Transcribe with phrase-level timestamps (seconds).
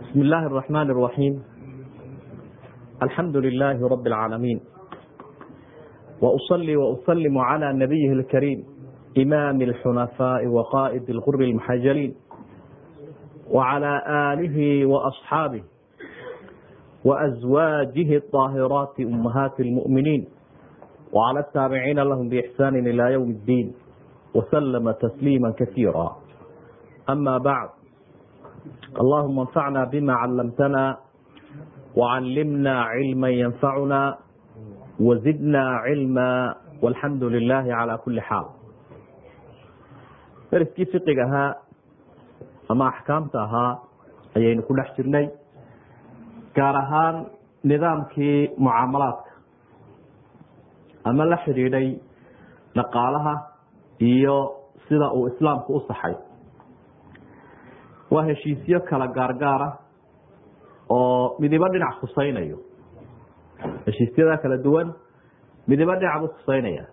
[0.00, 1.42] بسم الله الرحمن الرحيم
[3.02, 4.60] الحمد لله رب العالمين
[6.22, 8.64] وأصلي وأسلم على نبيه الكريم
[9.18, 12.14] إمام الحنفاء وقائد الغر المحجلين
[13.50, 13.92] وعلى
[14.32, 15.62] آله وأصحابه
[17.04, 20.28] وأزواجه الطاهرات أمهات المؤمنين
[21.12, 23.72] وعلى التابعين لهم بإحسان إلى يوم الدين
[24.34, 26.16] وسلم تسليما كثيرا
[27.10, 27.68] أما بعد
[29.01, 30.97] اللهم انفعنا بما علمتنا
[31.95, 34.01] وعلمنا علما ينفعنا
[34.99, 38.45] وزدنا علما والحمد لله على كل حال
[40.51, 41.51] dariskii fiqiga ahaa
[42.71, 43.71] ama axkaamta ahaa
[44.35, 45.25] ayaynu ku dhex jirnay
[46.57, 47.15] gaar ahaan
[47.71, 49.31] nidaamkii mucaamalaadka
[51.09, 51.87] ama la xidhiidhay
[52.77, 53.33] dhaqaalaha
[54.11, 54.37] iyo
[54.87, 55.81] sida uu islaamku u
[58.13, 59.69] waa heshiisyo kala gaargaara
[60.89, 62.57] oo midibo dhinac khusaynayo
[63.85, 64.87] heshiisyada kala duwan
[65.67, 66.85] midibo dhinac buu khusaynaya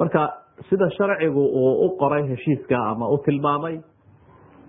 [0.00, 0.20] marka
[0.68, 3.76] sida sharcigu uu u qoray heshiiska ama u tilmaamay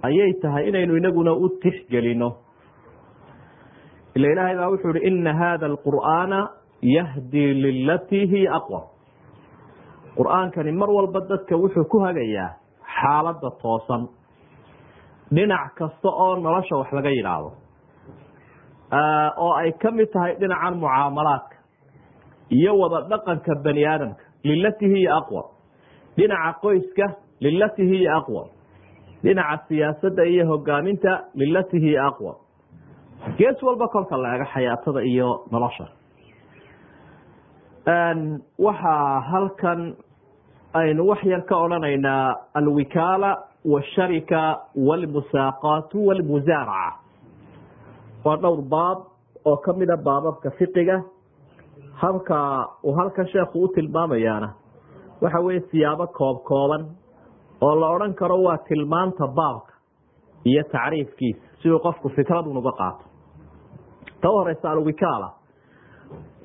[0.08, 2.30] ayay tahay inaynu inaguna u tixgelino
[4.16, 6.40] ila ilaahay baa wuxuu ihi ina hada alqur'aana
[6.96, 8.84] yahdi lilatii hiya aqwam
[10.18, 12.50] qur'aankani mar walba dadka wuxuu ku hagayaa
[12.98, 14.02] xaaladda toosan
[15.36, 17.52] dhinac kasta oo nolosha wax laga yidhaahdo
[19.44, 21.56] oo ay ka mid tahay dhinacan mucaamalaadka
[22.58, 24.24] iyo wada dhaqanka bani aadamka.
[24.44, 25.48] Lilatii hiya aqwam
[26.18, 27.06] dhinaca qoyska
[27.46, 28.48] lilatii hiya aqwam
[29.24, 32.36] dhinaca siyaasadda iyo hogaaminta lilatii hiya aqwam
[33.38, 35.86] gees walba kolka la ego xayaatada iyo nolosha.
[38.66, 39.96] Waxaa halkan
[40.74, 43.32] aynu wax yar ka odhanaynaa alwikaala
[43.66, 46.98] washarika walmusaaqaatu walmusaaraca
[48.26, 48.98] waa dhowr baab
[49.46, 51.04] oo kamida baababka fiqiga.
[52.02, 54.50] Halka uu halkan sheekhu u tilmaamayaana
[55.22, 56.86] waxa weye siyaabo koob kooban
[57.62, 59.74] oo la odhan karo waa tilmaanta baabka
[60.46, 63.04] iyo tacriifkiisa siduu qofku fikradun uga qaato.
[64.22, 65.30] Ta u horeysa alwikaala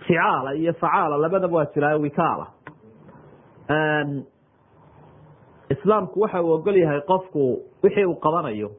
[0.07, 2.47] ficaala iyo facaala labadaba waa jiraa wikaala
[5.71, 8.71] islaamku waxa uu ogol yahay qofku wixii uu qabanayo.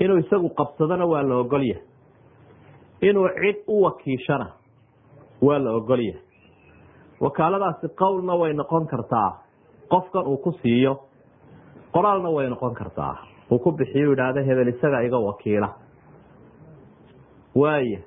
[0.00, 1.82] Inuu isagu qabsadona waa la ogol yahay.
[3.02, 4.46] Inuu cid u wakiishana
[5.42, 6.22] waa la ogol yahay.
[7.20, 9.30] Wakaaladaasi qowlna way noqon kartaa
[9.88, 11.00] qofkan uu ku siiyo.
[11.92, 13.16] Qoraalna way noqon kartaa.
[13.50, 15.68] Uu ku bixiyo idhaahda hebel isaga iga wakiila.
[17.54, 18.00] Waaya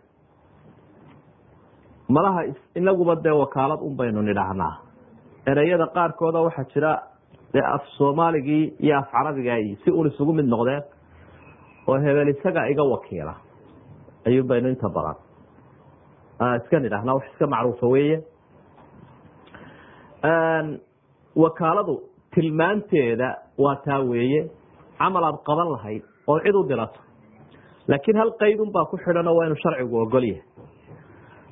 [2.09, 2.41] malaha
[2.75, 4.77] inaguba dee wakaalad un baynu nidhaahnaa.
[5.45, 6.91] Ereyada qaarkooda waxaa jira
[7.53, 10.83] dee af soomaaligii iyo af carabiga si un isugu mid noqdeen
[11.87, 13.33] oo hebel isaga iga wakiila.
[14.27, 15.15] Ayuun baynu inta badan.
[16.61, 18.17] Iska nidhahnaa wax iska macruufa weeye.
[21.35, 22.01] Wakaaladu
[22.33, 24.49] tilmaanteeda waa taa weeye
[24.97, 26.99] camal aad qaban lahayd oo cid u dirato
[27.87, 30.43] laakiin hal qaydun baa ku xidhanoo waa inuu sharcigu ogol yahay.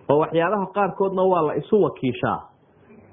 [0.09, 2.39] Oo waxyaabaha qaarkoodna waa la isu wakiishaa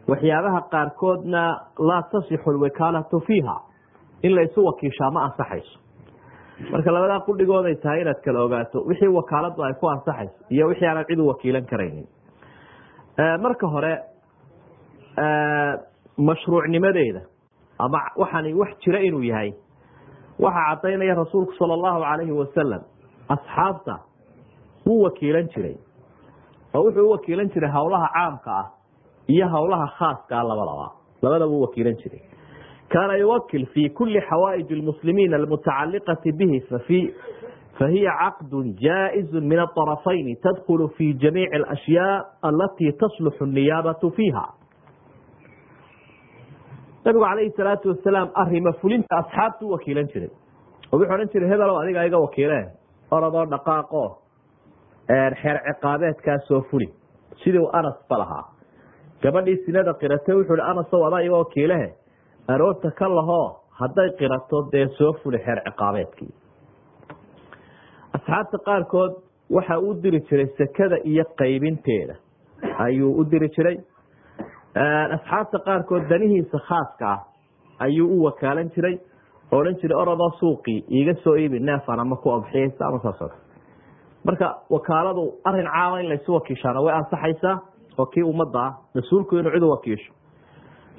[0.08, 1.42] waxyaabaha qaarkoodna
[1.88, 3.56] laa tasixu lwakaalatu fiiha.
[4.22, 5.78] In la isu wakiishaa ma ansaxayso.
[6.72, 11.06] Marka labadaa qudhigooday tahay inaad kala ogaato wixii wakaaladu ay ku ansaxayso iyo wixii aanad
[11.06, 12.06] cid wakiilan karaynin.
[13.42, 13.92] Marka hore
[16.18, 17.22] mashruucnimadeeda
[17.78, 19.52] ama waxaani wax jira inuu yahay
[20.38, 22.82] waxaa cadaynaya rasuulku sala allahu calayhi wasalam
[23.28, 23.94] asxaabta
[24.86, 25.76] wuu wakiilan jiray.
[26.74, 28.66] Oo wuxuu u wakiilan jiray howlaha caamka ah
[29.28, 30.92] iyo howlaha khaaska ah labadaba.
[31.22, 32.22] Labadaba u wakiilan jiray.
[32.88, 36.60] Kaana yuwakil fi kuli xawaaij lmuslimiin almutacaliqati bihi
[37.78, 44.44] fahiya caqdu jaa'izu min aطarafayni tadkulu fi jamiici alashyaa alatii tasluxu niyaabatu fiiha.
[47.04, 50.30] Nabigu calayhi salaatu wasalaam arima fulinta asxaabtu u wakiilan jiray.
[50.92, 52.68] Wuxuu odhan jiray hebelow adiga iga wakiileen.
[53.10, 54.04] Orodoo dhaqaaqo.
[55.40, 56.38] Xeer ciqaabeedkaa
[56.70, 56.88] fuli.
[57.42, 58.16] Sidii anas ba
[59.24, 61.88] gabadhii sinada qirata wuxuu hi anasow adaa iga wakiilehe
[62.54, 63.44] aroorta ka lahoo
[63.80, 66.32] hadday qirato dee soo fuli xeer ciqaabeedkii.
[68.16, 69.12] Asxaabta qaarkood
[69.56, 72.14] waxa u diri jiray sekada iyo qaybinteeda.
[72.86, 73.76] Ayuu u diri jiray.
[75.16, 77.20] Asxaabta qaarkood danihiisa khaaska ah
[77.86, 78.94] ayuu u wakaalan jiray
[79.52, 83.32] odhan jiray orodoo suuqii iiga soo iibi neefan ama ku abxiyeysa ama saas
[84.24, 87.56] marka wakaaladu arrin caama in laysu wakiishaana way ansaxaysaa
[87.98, 90.12] oo kii ummadda ah mas'uulku inuu cid u wakiisho.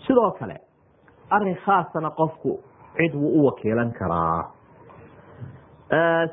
[0.08, 0.58] Sidoo kale
[1.30, 2.60] arrin khaasana qofku
[2.98, 4.52] cid wuu u wakiilan karaa.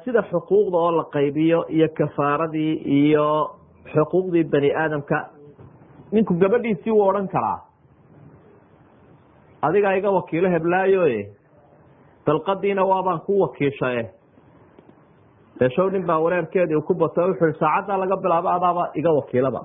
[0.04, 3.26] Sida xuquuqda oo la qaybiyo iyo kafaaradii iyo
[3.92, 5.18] xuquuqdii bani aadamka
[6.12, 7.58] ninku gabadhiisii wuu odhan karaa.
[9.62, 11.26] Adigaa iga wakiilo heblaayoe
[12.26, 14.10] dalqadiina waabaan ku wakiishae
[15.60, 19.60] eshow nin baa wareerkeedii ku bato wuxu i saacaddaa laga bilaabo adaaba iga wakiilaba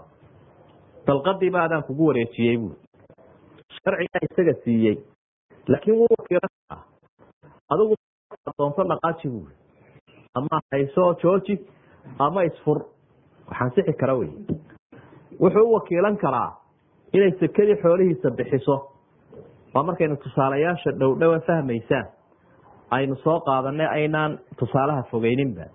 [1.07, 2.75] dalqadiiba adaan kugu wareejiyey buui
[3.77, 4.95] sharcigaa isaga siiyey.
[5.67, 6.83] Laakiin wuu wakiilan karaa
[7.73, 7.95] adigu
[8.57, 9.53] doonto dhaqaaji buui
[10.35, 11.55] ama hayso jooji
[12.19, 12.79] ama isfur.
[13.47, 14.29] Waxaan sixi kara wey.
[15.41, 16.51] Wuxuu u wakiilan karaa
[17.13, 18.77] inay sekadii xoolihiisa bixiso.
[19.73, 22.05] Waa markaynu tusaalayaasha dhowdhowa fahmaysaan.
[22.91, 25.65] Aynu soo qaadanay aynaan tusaalaha fogeyninba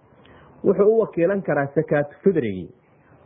[0.64, 2.68] wuxuu u wakiilan karaa sakaatu fidrigii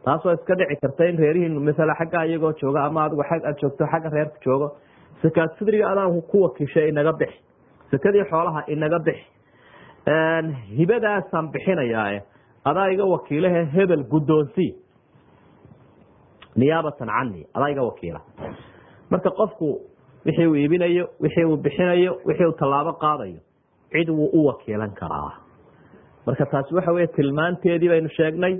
[0.06, 3.84] taasoo iska dhici karta in reerihiinu maala xaggaa iyagoo jooga ama adigu ag aad joogto
[3.92, 4.68] xagga reerku joogo
[5.22, 7.38] sakaatu fidriga adaan ku wakiishay inaga bixi
[7.90, 9.26] sakadii xoolaha inaga bixi.
[10.78, 12.20] Hibadaasaan bixinayaa
[12.70, 14.72] adaa iga wakiilahe hebel guddoonsii
[16.56, 18.20] niyaabatan cani adaa iga wakiila.
[19.10, 19.68] Marka qofku
[20.26, 23.40] wixii uu iibinayo wixii uu bixinayo wixii uu tallaabo qaadayo
[23.92, 25.32] cid wuu u wakiilan karaa.
[26.26, 28.54] Marka taasi waxa wey tilmaanteedii baynu sheegnay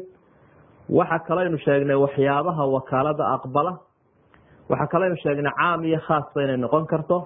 [0.89, 3.73] waxa kaleynu sheegnay waxyaabaha wakaalada aqbala.
[4.71, 7.19] Waxa kaleynu sheegnay caam iyo khaasba inay noqon karto.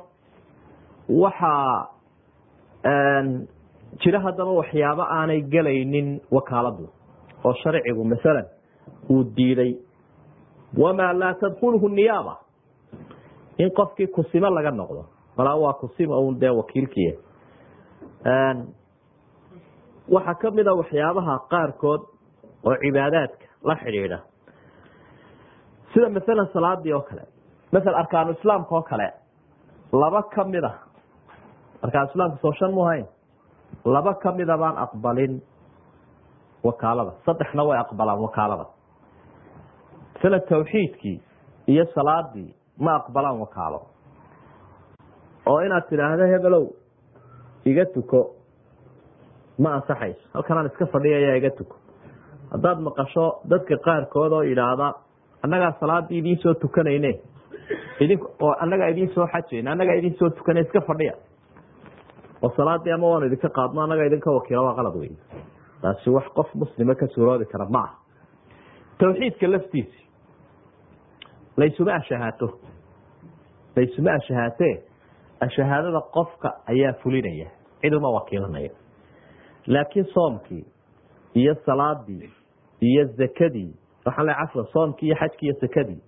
[1.08, 1.52] Waxa
[4.02, 6.88] jira haddaba waxyaabo aanay gelaynin wakaaladu
[7.44, 8.46] oo sharcigu masalan
[9.10, 9.72] uu diiday.
[10.78, 12.36] Wamaa laa tadkulhu niyaaba.
[13.58, 15.04] In qofkii kusimo laga noqdo
[15.36, 17.12] malaa waa kusima un dee wakiilkii
[20.14, 22.00] waxaa kamida waxyaabaha qaarkood
[22.66, 24.18] oo cibaadaadka la xidhiidha.
[25.92, 27.22] Sida masalan salaadii oo kale
[27.72, 29.08] masal arkaanu islaamka oo kale
[29.92, 30.72] laba ka mid a
[31.82, 33.06] arkaan islaamka soo shan mu hayn
[33.84, 35.40] laba kamida baan aqbalin
[36.64, 37.12] wakaalada.
[37.26, 38.66] Saddexna way aqbalaan wakaalada.
[40.14, 41.20] Masalan tawxiidkii
[41.66, 43.80] iyo salaadii ma aqbalaan wakaalo.
[45.46, 46.64] Oo inaad tidhaahdo hebelow
[47.64, 48.20] iga tuko
[49.58, 50.20] ma ansaxayso.
[50.34, 51.76] Halkanaan iska fadhiyaya iga tuko
[52.52, 54.92] haddaad maqasho dadka qaarkood oo yidhaahda
[55.44, 57.12] annagaa salaadii idiin soo tukanayne
[58.00, 61.14] idin oo annagaa idiin soo xajayna annagaa idiin soo tukana iska fadhiya.
[62.42, 63.80] Oo salaadii ama waanu idinka qaadno?
[63.82, 65.10] Annagaa idinka wakiila waa qalad wey
[65.82, 67.90] taasi wax qof muslima ka suuroodi kara ma ah
[68.98, 70.00] tawxiidka laftiisi
[71.56, 72.48] laysuma ashahaato.
[73.76, 74.74] Laysuma ashahaatee
[75.40, 77.48] ashahaadada qofka ayaa fulinaya
[77.80, 78.70] cid uma wakiilanaya.
[79.66, 80.64] Laakiin soomkii
[81.34, 82.30] iyo salaadii
[82.80, 83.70] iyo zakadii
[84.06, 86.00] waxaan le cafwa soomkii iyo xajkii iyo sakadii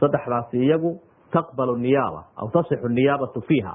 [0.00, 1.00] saddexdaasi iyagu
[1.32, 3.74] taqbalu niyaaba aw tasixu niyaabatu fiiha.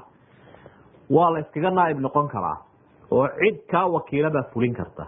[1.10, 2.58] Waa la yskaga naaib noqon karaa
[3.10, 5.06] oo cid kaa wakiila baa fulin karta.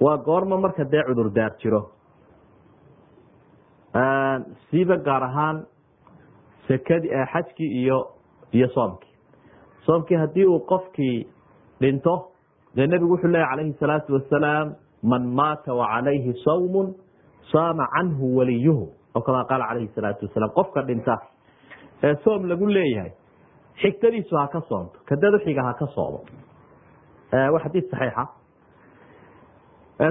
[0.00, 1.90] Waa goorma marka dee cudurdaar jiro.
[4.70, 5.66] Siiba gaar ahaan
[6.68, 7.98] sakadi xajkii iyo
[8.52, 9.12] iyo soomkii
[9.86, 11.26] soomkii haddii uu qofkii
[11.80, 12.14] dhinto
[12.76, 14.74] dee nebigu wuxuu leeya calayhi salaatu wasalaam
[15.12, 16.94] man maata wacalayhi sawmun
[17.52, 18.86] saama canhu waliyuhu.
[19.16, 21.14] Oo kamaa qaala calayhi salaatu wasalaam qofka dhinta
[22.06, 23.12] ee soom lagu leeyahay
[23.82, 26.20] xigtadiisu ha ka soomto kadadu xiga ha ka soomo
[27.52, 28.24] waa xadiid saxiixa.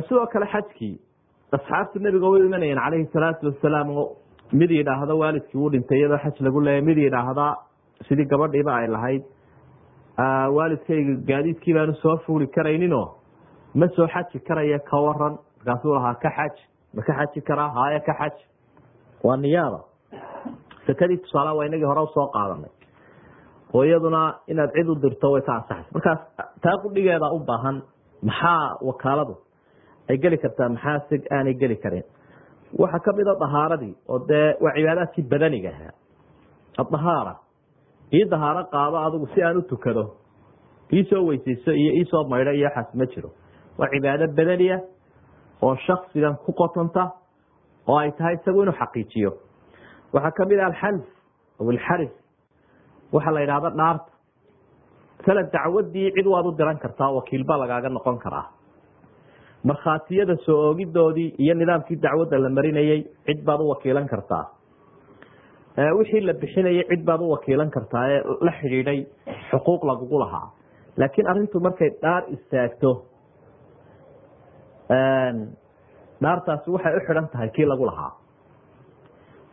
[0.08, 0.96] Sidoo kale xajkii
[1.58, 4.06] asxaabtu nebiga way imanayeen calayhi salaatu wasalaam oo
[4.62, 7.46] mid yidhaahdo waalidkii wuu dhintay iyadoo xaj lagu leeyahy mid yidhaahda
[8.08, 9.24] sidii gabadhiiba ay lahayd
[10.58, 13.08] waalidkayga gaadiidkii baanu soo fuuli karayninoo
[13.76, 16.56] ma soo xaji karaya ka waran markaasuu lahaa ka xaj
[16.96, 18.36] ma ka xaji karaa haya ka xaj.
[19.24, 19.80] Waa niyaaba
[20.88, 22.72] sakadii tusaalaha waa inagii hore u soo qaadanay.
[23.74, 26.20] Oo iyaduna inaad cid u dirto way ka ansaxaysa markaas
[26.64, 27.82] taa qudhigeeda u baahan
[28.22, 29.36] maxaa wakaaladu?
[30.10, 32.04] Ay geli kartaa maxaa si aanay geli karin?
[32.80, 35.94] Waxaa ka mid a dahaaradii oo dee waa cibaadaadkii badaniga ahaa.
[36.82, 37.34] Adahaara
[38.14, 40.04] ii dahaaro qaado adigu si aan u tukado.
[40.94, 43.30] Iisoo weysayso iyo iisoo maydho iyo waxaas ma jiro
[43.80, 44.78] waa cibaado badaniya
[45.62, 47.04] oo shaksigan ku qotanta
[47.88, 49.32] oo ay tahay isagu inuu xaqiijiyo.
[50.14, 51.06] Waxaa ka mid ah alxalf
[51.60, 52.12] aw alxarif
[53.14, 54.10] waxaa la yidhahda dhaarta.
[55.24, 58.46] Masalan dacwadii cid waad u diran kartaa wakiil baa lagaaga noqon karaa.
[59.64, 64.46] Markhaatiyada soo oogidoodii iyo nidaamkii dacwadda la marinayey cid baad u wakiilan kartaa.
[65.98, 69.00] Wixii la bixinayay cid baad u wakiilan kartaa ee la xidhiidhay
[69.50, 70.48] xuquuq lagugu lahaa.
[70.98, 72.92] Laakiin arintu markay dhaar istaagto
[76.24, 78.12] dhaartaasi waxay u xidhan tahay kii lagu lahaa.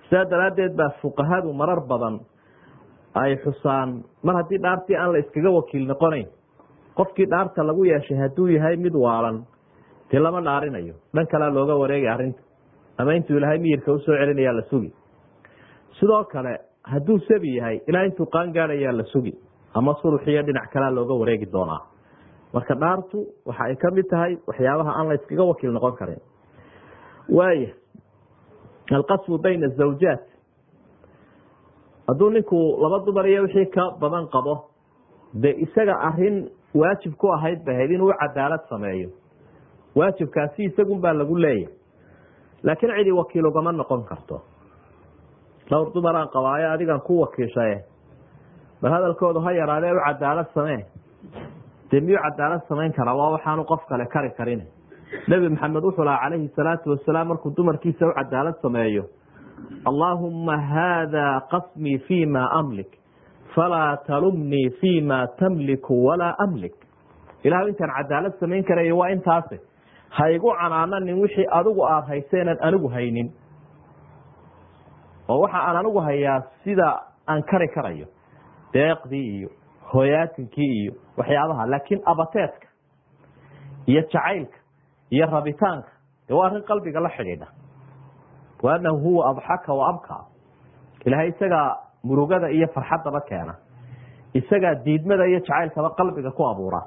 [0.09, 2.20] Sidaa daraaddeed baa fuqahadu marar badan
[3.14, 6.28] ay xusaan mar haddii dhaartii aan la iskaga wakiil noqonayn
[6.99, 9.44] qofkii dhaarta lagu yeeshay hadduu yahay mid waalan
[10.11, 10.94] dee lama dhaarinayo.
[11.14, 12.42] Dhan kalea looga wareegay arrinta.
[12.99, 14.90] Ama intuu ilaahay miyirka u soo celinayaa la sugi.
[16.00, 16.52] Sidoo kale
[16.92, 19.32] hadduu sabi yahay ilaa intuu qaan gaadhayaa la sugi.
[19.75, 21.80] Ama sulxiyo dhinac kalea looga wareegi doonaa
[22.54, 26.21] marka dhaartu waxa ay ka mid tahay waxyaabaha aan la iskaga wakiil noqon karin.
[27.28, 27.69] Waaya
[28.90, 30.23] alqasmu bayna azawjaat
[32.09, 34.54] hadduu ninku laba dumar iyo wixii ka badan qabo
[35.35, 39.11] dee isaga arrin waajib ku ahayd ba ahayd inuu cadaalad sameeyo.
[39.95, 41.75] Waajibkaasi isagun baa lagu leeyahay.
[42.62, 44.42] Laakiin cidi wakiil ugama noqon karto.
[45.71, 47.85] Dhowr dumaraan qabaayo adigan ku wakiishaye.
[48.83, 50.85] Bal hadalkoodu ha yaraadee u cadaalad samee
[51.90, 54.62] dee miyuu cadaalad samayn karaa waa waxaanu qof kale kari karin.
[55.28, 59.04] Nebi maxamed wuxuu lahaa calayhi salaatu wasalaam markuu dumarkiisa u cadaalad sameeyo.
[59.90, 62.90] Allaahumma haada qasmii fi ma amlik
[63.54, 66.75] falaa talumnii fi ma tamliku walaa amlik.
[67.44, 69.59] Ilahu intaan cadaalad samayn karayo waa intaase
[70.11, 73.28] ha igu canaananin wixii adigu aada hayseenan anigu haynin.
[75.28, 76.88] Oo waxa aan anigu hayaa sida
[77.28, 78.06] aan kari karayo.
[78.75, 79.49] Deeqdii iyo
[79.94, 82.66] hoyaatinkii iyo waxyaabaha laakiin abateedka
[83.87, 84.59] iyo jacaylka
[85.11, 85.88] iyo rabitaanka
[86.28, 87.47] dee waa arrin qalbiga la xidhiidha.
[88.62, 90.25] Wa anahu huwa adxaka wa abkaa
[91.06, 93.54] ilaahay isagaa murugada iyo farxaddaba keena.
[94.35, 96.82] Isagaa diidmada iyo jacaylkaba qalbiga ku abuura.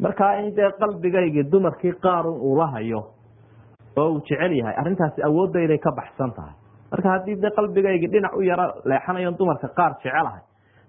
[0.00, 2.66] Markaa in dee qalbigaygi dumarkii qaarun uu la
[3.96, 6.54] oo uu jecel yahay arrintaasi awoodayday ka baxsan tahay.
[6.92, 10.40] Marka haddii dee qalbigaygi dhinac u yaro leexanayon dumarka qaar jecelahay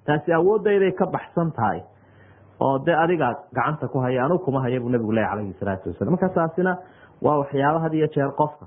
[0.05, 1.81] taasi awoodayday ka baxsan tahay.
[2.61, 6.13] Oo dee adigaa gacanta ku haya anu kuma haya buu nabigu leh calayhi salaatu wasalam
[6.13, 6.77] marka taasina
[7.21, 8.65] waa waxyaaba had iyo jeer qofka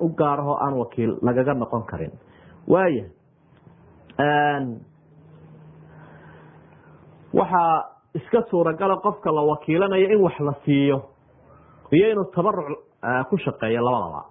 [0.00, 2.12] u gaarahoo aan wakiil lagaga noqon karin.
[2.68, 3.04] Waaya
[7.34, 7.84] waxaa
[8.14, 10.98] iska suuragala qofka la wakiilanayo in wax la siiyo
[11.92, 12.68] iyo inuu tabaruc
[13.30, 14.22] ku shaqeeyo labadaba.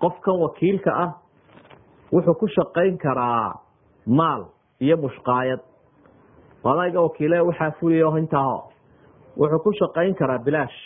[0.00, 1.10] Qofkan wakiilka ah
[2.12, 3.54] wuxuu ku shaqayn karaa
[4.08, 4.44] maal
[4.80, 5.60] iyo mushqaayad.
[6.64, 8.72] Adayga wakiile waxaa fuliyo intaaho
[9.36, 10.78] wuxuu ku shaqayn karaa bilaash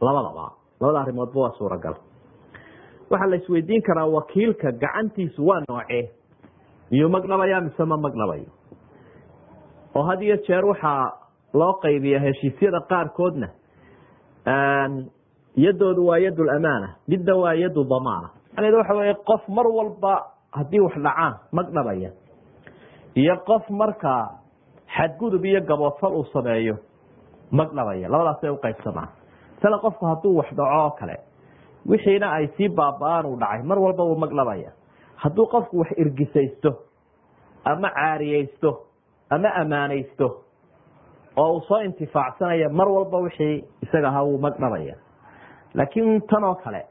[0.00, 0.52] labadaba.
[0.80, 1.94] Labada arrimoodba waa suuragal.
[3.10, 6.10] Waxaa la isweydiin karaa wakiilka gacantiisu waa noocee?
[6.90, 8.50] Miyuu magdhabaya mise ma magdhabayo
[9.94, 11.12] oo had iyo jeer waxaa
[11.54, 13.48] loo qaybiya heshiisyada qaarkoodna
[15.56, 18.28] yadoodu waa yad lamaana midna waa yadu damaana.
[18.56, 20.14] Macneed waxa wey qof mar walba
[20.52, 22.10] haddii wax dhacaan magdhabaya
[23.14, 24.28] iyo qof markaa
[24.96, 26.76] xadgudub iyo gaboodfal uu sameeyo
[27.50, 29.08] magdhabaya labadaasay uqaybsamaan
[29.62, 31.16] sala qofku hadduu wax dhaco oo kale
[31.90, 34.70] wixiina ay sii baaba-aan uu dhacay mar walba uu magdhabaya
[35.22, 36.70] hadduu qofku wax irgisaysto
[37.64, 38.70] ama caariyeysto
[39.30, 40.26] ama amaanaysto
[41.36, 44.94] oo uu soo intifaacsanaya mar walba wixii isaga ahaa wuu magdhabaya
[45.74, 46.82] laakiin tan oo kale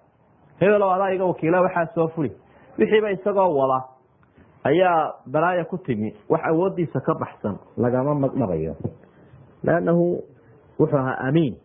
[0.60, 2.32] hebelo adaa iga wakiila waxaa soo fuli
[2.80, 3.80] wixiiba isagoo wada
[4.64, 8.76] ayaa balaaya ku timi wax awoodiisa ka baxsan lagama magdhabayo
[9.64, 10.24] lannahu
[10.80, 11.56] wuxuu ahaa amiin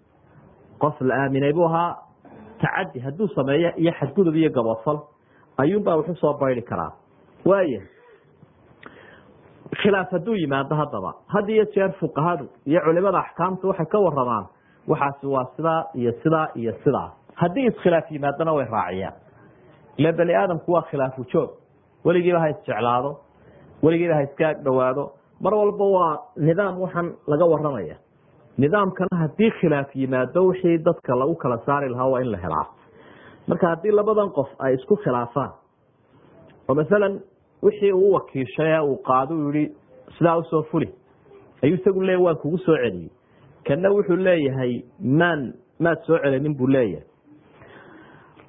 [0.78, 1.96] qof la aaminay buu ahaa
[2.60, 4.98] tacadi hadduu sameeyo iyo xadgudub iyo gaboodfal
[5.58, 6.92] ayuunbaa waxu soo baydi karaa.
[7.44, 7.80] Waaya
[9.82, 14.46] khilaaf hadduu yimaado haddaba had iyo jeer fuqahadu iyo culimada axkaamta waxay ka waramaan
[14.88, 17.12] waxaasi waa sidaa iyo sidaa iyo sidaa.
[17.34, 19.14] Haddii iskhilaaf yimaadona way raaciyaan
[19.98, 21.50] ila bani aadamku waa khilaafu joog
[22.08, 23.10] weligiiba ha isjeclaado
[23.82, 25.04] weligiiba ha iska ag dhowaado.
[25.44, 27.96] Mar walba waa nidaam waxaan laga waramaya
[28.58, 32.66] nidaamkana haddii khilaaf yimaado wixii dadka lagu kala saari lahaa waa in la helaa.
[33.48, 35.52] Marka haddii labadan qof ay isku khilaafaan
[36.68, 37.20] oo masalan
[37.62, 39.70] wixii uu wakiishay uu qaado u yihi
[40.18, 40.88] sidaa u soo fuli.
[41.62, 43.10] Ayuu isagu leeya waan kugu soo celiyey.
[43.66, 44.82] Kana wuxuu leeyahay
[45.20, 47.06] maan maad soo celinin buu leeyahay.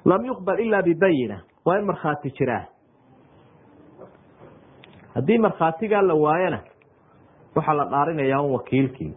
[0.04, 2.64] Lam yuqbal ila bibayina waa in markhaati jiraa
[5.14, 6.58] haddii markhaatigaa la waayana
[7.54, 9.14] waxaa la dhaarinayaa un wakiilkii.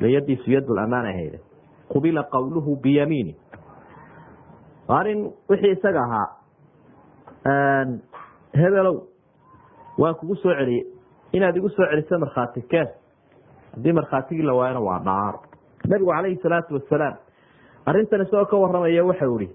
[0.00, 1.40] Yadiisu yad amaan ahayde
[1.88, 3.36] qubila qawluhu biyamiini.
[4.88, 6.28] Arin wixii isaga ahaa
[8.54, 8.96] hebelow
[9.98, 10.86] waan kugu soo celiyey
[11.32, 12.88] inaad igu soo celiso markhaati keen.
[13.74, 15.34] Haddii markhaatigii la waayana waa dhaar
[15.88, 17.16] nabigu calayhi salaatu wasalaam
[17.86, 19.50] arrintan isagoo ka waramaya waxau ihi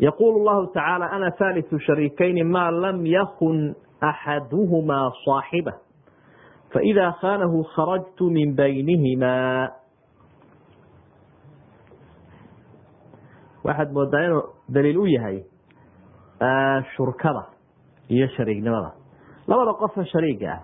[0.00, 5.72] yaqul llahu tacaala ana haliu shariikayni ma lam yakun axaduhumaa صaaxiba
[6.72, 9.70] faإida khanahu kharajtu min baynihima
[13.64, 14.42] waxaad moodaa inuu
[14.74, 15.38] daliil u yahay
[16.96, 17.42] shurkada
[18.08, 18.90] iyo shariignimada
[19.48, 20.60] labada qofa shariiga ah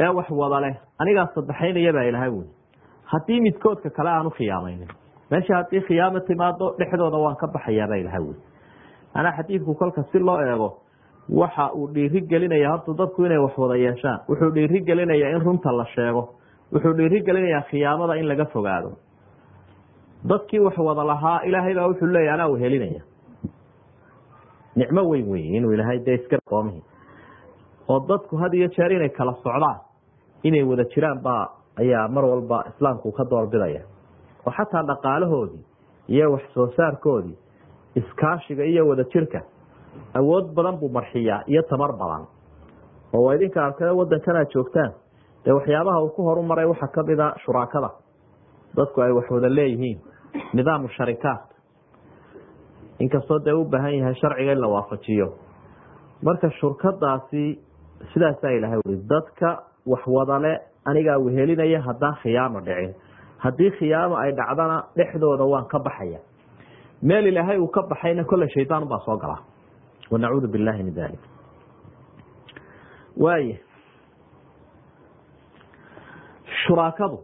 [0.00, 2.44] ee wax wada leh anigaa sadexaynaya baa ilahay wy
[3.04, 4.88] haddii midkoodka kale aanu khiyaamaynin
[5.30, 8.34] meesha haddii khiyaamo timaado dhexdooda waan ka baxayaabaa ilahay wy
[9.14, 10.68] manaa xadiidku kolka si loo eego
[11.40, 14.20] waxa uu dhiiri gelinaya horta dadku inay wax wada yeeshaan.
[14.28, 16.22] Wuxuu dhiiri gelinayaa in runta la sheego.
[16.72, 18.90] Wuxuu dhiiri gelinayaa khiyaamada in laga fogaado.
[20.30, 23.02] Dadkii wax wada lahaa ilaahay baa wuxuu leeya anaa u helinaya.
[24.76, 26.82] Nicmo weyn wey inuu ilaahay dee iska qoomihi.
[27.88, 29.78] Oo dadku had iyo jeer inay kala socdaan
[30.42, 31.48] inay wada jiraan baa
[31.80, 33.82] ayaa mar walba islaamku ka doorbidaya
[34.48, 35.62] oo xataa dhaqaalahoodii
[36.14, 37.36] iyo wax soo saarkoodii
[38.00, 39.40] iskaashiga iyo wada jirka
[40.14, 42.24] awood badan buu marxiyaa iyo tamar badan.
[43.14, 44.92] Oo waa idinka arkada wadankan aad joogtaan.
[45.44, 47.90] Dee waxyaabaha uu ku horumaray waxaa kamida shuraakada.
[48.76, 49.98] Dadku ay wax wada leeyihiin.
[50.54, 51.48] Nidaamu sharikaat.
[53.00, 55.28] Inkastoo dee u baahan yahay sharciga in la waafajiyo.
[56.22, 57.58] Marka shurkadaasi
[58.12, 60.52] sidaasaa ilahay ui dadka wax wadale
[60.84, 62.94] anigaa wehelinaya haddaan khiyaamo dhicin
[63.44, 66.20] haddii khiyaamo ay dhacdana dhexdooda waan ka baxaya.
[67.02, 69.40] Meel ilaahay uu ka baxayna kolle shaydaan baa soo galaa
[70.10, 71.20] wanacuudu billahi min dalik
[73.24, 73.56] waaya
[76.66, 77.18] shuraakadu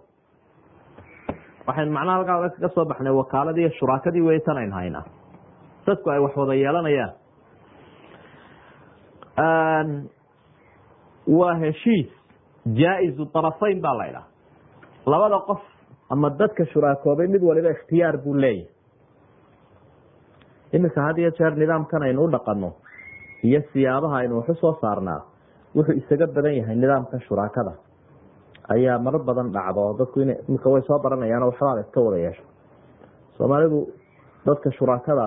[1.66, 5.04] waxaynu macnaha halkaa kaga soo baxnay wakaaladii iyo shuraakadii wey tan aynu haynaa
[5.86, 7.12] dadku ay wax wada yeelanayaan.
[11.38, 12.08] Waa heshiis
[12.80, 14.26] jaa-izu طarafayn baa la idhaha
[15.12, 15.60] labada qof
[16.10, 18.68] ama dadka shuraakoobay mid waliba ikhtiyaar buu leeyahay
[20.76, 22.70] iminka had iyo jeer nidaamkan aynu u dhaqano
[23.48, 25.20] iyo siyaabaha aynu waxu soo saarnaa
[25.76, 27.72] wuxuu isaga badan yahay nidaamka shuraakada.
[28.74, 29.82] Ayaa marar badan dhacdo.
[29.98, 32.42] Dadku in imika way soo baranayaano waxbaada iska wada yeesho.
[33.36, 33.80] Soomaalidu
[34.46, 35.22] dadka shuraakada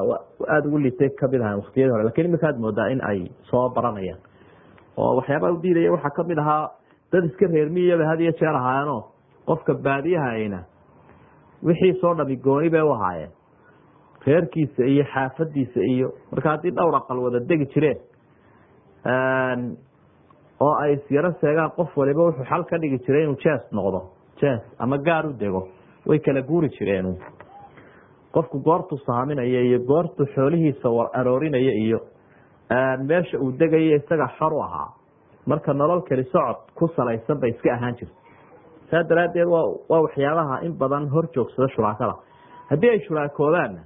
[0.53, 3.19] aada ugu litay ka mid ahaa waktiyadii hore laakiin imika aad moodaa in ay
[3.49, 4.19] soo baranayaan.
[4.97, 6.71] Oo waxyaabaa udiidaya waxaa ka mid ahaa
[7.11, 8.97] dad iska reermiyaba had iyo jeer ahaayeeno
[9.47, 10.59] qofka baadiyahayna
[11.63, 13.31] wixii soo dhami gooni bay u ahaayeen.
[14.25, 17.97] Reerkiisa iyo xaafadiisa iyo marka haddii dhowr aqal wada degi jireen
[20.59, 24.01] oo ay isyaro seegaan qof waliba wuxuu xal ka dhigi jiray inuu jes noqdo
[24.41, 25.67] jes ama gaar u dego
[26.05, 27.15] way kala guuri jireen
[28.33, 31.99] qofku goortuu saaminaya iyo goortuu xoolihiisa war aroorinaya iyo
[33.07, 34.89] meesha uu degayo isaga xor u ahaa.
[35.45, 38.15] Marka nolol keli socod ku salaysan bay iska ahaan jirta
[38.91, 42.15] saa daraadeed waa waxyaabaha in badan hor joogsada shuraakada
[42.69, 43.81] haddii ay shuraakoobaanna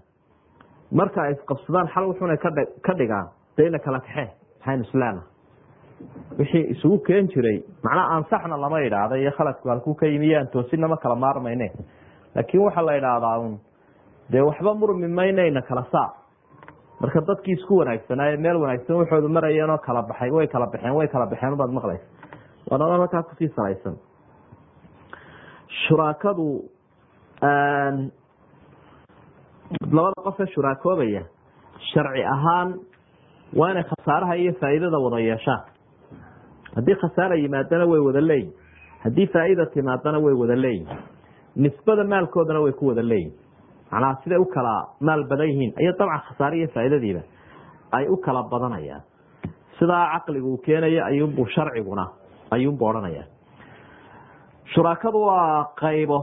[0.99, 2.37] marka ay isqabsadaan xal wuxuna
[2.85, 4.27] ka dhigaan de ina kala kaxee
[4.59, 5.21] maxaynu islaana
[6.39, 10.97] wixii isugu keen jiray macnaa ansaxna lama idhaahda iyo khaladku halkuu ka yimi yaan toosinama
[10.97, 11.67] kala maarmayne.
[12.35, 13.53] Laakiin waxaa la idhaahdaa un
[14.31, 16.09] dee waxba murmi maynayna kala saar
[17.01, 21.25] marka dadkii isku wanaagsanaaye meel wanaagsan waxoodu marayeenoo kala baxay way kala baxeen way kala
[21.31, 22.05] baxeen baad maqlaysa
[22.69, 23.95] waa nolol halkaa ku sii salaysan
[25.88, 26.47] shuraakadu
[29.95, 31.21] labada qof ee shuraakoobaya
[31.93, 32.69] sharci ahaan
[33.60, 35.62] waa inay khasaaraha iyo faa'iidada wada yeeshaan
[36.75, 38.53] haddii khasaara yimaadana way wada leeyihiin
[39.03, 40.97] haddii faa'iida timaadana way wada leeyihiin
[41.65, 43.38] nisbada maalkoodana way ku wada leeyihiin
[43.91, 44.73] macnaha siday u kala
[45.07, 45.71] maal badan yihiin.
[45.84, 47.21] Iyo dabcan khasaare iyo faa'iidadiiba
[47.97, 49.01] ay u kala badanayaan.
[49.79, 52.05] Sidaa caqligu uu keenayo ayuunbuu sharciguna
[52.55, 53.23] ayuunbu odhanaya
[54.73, 56.19] shuraakadu waa qaybo.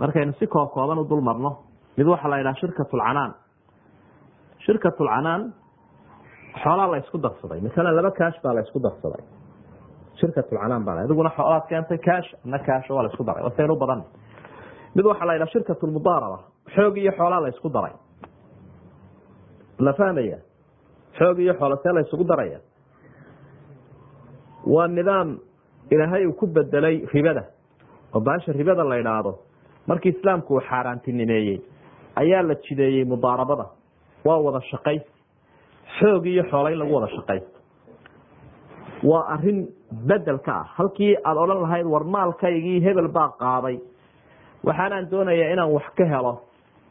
[0.00, 1.58] Markaynu si koob kooban u dul marno
[1.96, 3.34] mid waxaa la yidhaha shirkatulcanaan
[4.64, 5.52] shirkatulcanaan
[6.62, 7.60] xoolaa la darsaday.
[7.60, 9.22] Masalan laba kaash baa la darsaday.
[10.20, 13.42] Shirkatulcanaan baa adiguna xoolaad keentay kaash ana kaasho waa la isku daray.
[13.44, 14.04] Wasaynu badan.
[14.94, 16.38] Mid waxaa la yidhaha shirkatulmudaaraba
[16.74, 17.94] xoog iyo xoolaa la daray.
[19.78, 20.38] La fahmaya?
[21.18, 22.60] Xoog iyo xoola see la daraya?
[24.66, 25.38] Waa nidaam
[25.90, 27.44] ilaahay uu ku bedelay ribada.
[28.14, 29.38] Oo baasha ribada la idhaahdo
[29.86, 31.58] markii islaamku uu xaaraantinimeeyey
[32.16, 33.66] ayaa la jideeyey mudaarabada.
[34.24, 35.06] Waa wada shaqaysi
[35.98, 37.58] xoog iyo xoola in lagu wada shaqaysto
[39.02, 39.68] waa arrin
[40.08, 40.64] bedel ka ah.
[40.76, 43.78] Halkii aada odhan lahayd war maalkaygii hebel baa qaaday.
[44.64, 46.40] Waxaanaan doonayaa inaan wax ka helo.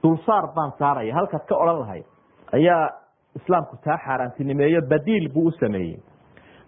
[0.03, 1.13] Dulsaar baan saaraya.
[1.15, 2.05] Halkaad ka odhan lahayd
[2.53, 2.89] ayaa
[3.35, 5.99] islaamku taa xaaraantinimeeyo badiil buu u sameeyey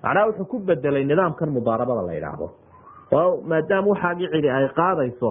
[0.04, 2.48] macnaha wuxuu ku bedelay nidaamkan mudaarabada la yidhaahdo
[3.20, 5.30] oo maadaama waxaagii cidi ay qaadayso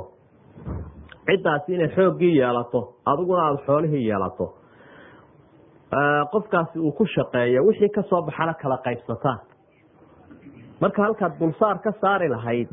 [1.28, 2.80] ciddaasi inay xooggii yeelato
[3.12, 4.46] adiguna aada xoolihii yeelato
[6.33, 9.38] qofkaasi uu ku shaqeeyo wixii ka soo baxana kala qaybsataan.
[10.80, 12.68] Marka halkaad dulsaar ka saari lahayd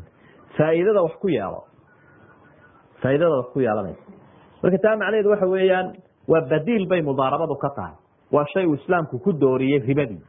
[0.56, 1.60] faa'iidada wax ku yeelo
[3.02, 4.04] faa'iidada wax ku yeelanaysa
[4.62, 5.86] marka taa macnaheedu waxa weeyaan
[6.32, 7.94] waa badiil bay mudaarabadu ka tahay.
[8.32, 10.22] Waa shay uu islaamku ku dooriyey ribadii.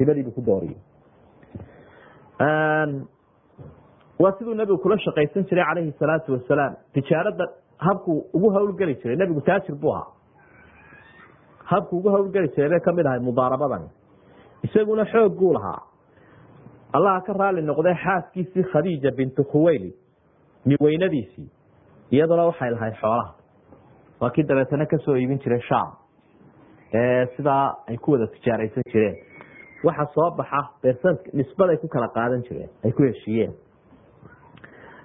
[0.00, 0.78] Ribadii buu ku dooriyey
[4.18, 6.74] waa siduu nebigu kula shaqaysan jiray calayhi salaatu wasalaam.
[6.94, 7.44] Tijaarada
[7.78, 10.10] habku ugu hawlgeli jiray nebigu taajir buu ahaa.
[11.64, 13.88] Habku ugu hawlgeli jiray bay ka mid ahay mudaarabadani.
[14.64, 15.80] Isaguna xoog buu lahaa.
[16.92, 19.90] Allaha ka raali noqdee xaaskiisii khadiija bintu khuweyli
[20.66, 21.48] miweynadiisii
[22.12, 23.34] iyaduna waxay lahayd xoolaha.
[24.20, 25.88] Waa kii dabeetana ka soo iibin jiray sham
[27.36, 29.16] sidaa ay ku wada tijaaraysan jireen
[29.84, 33.52] waxa soo baxa beersan nisbaday ku kala qaadan jireen ay ku heshiiyeen.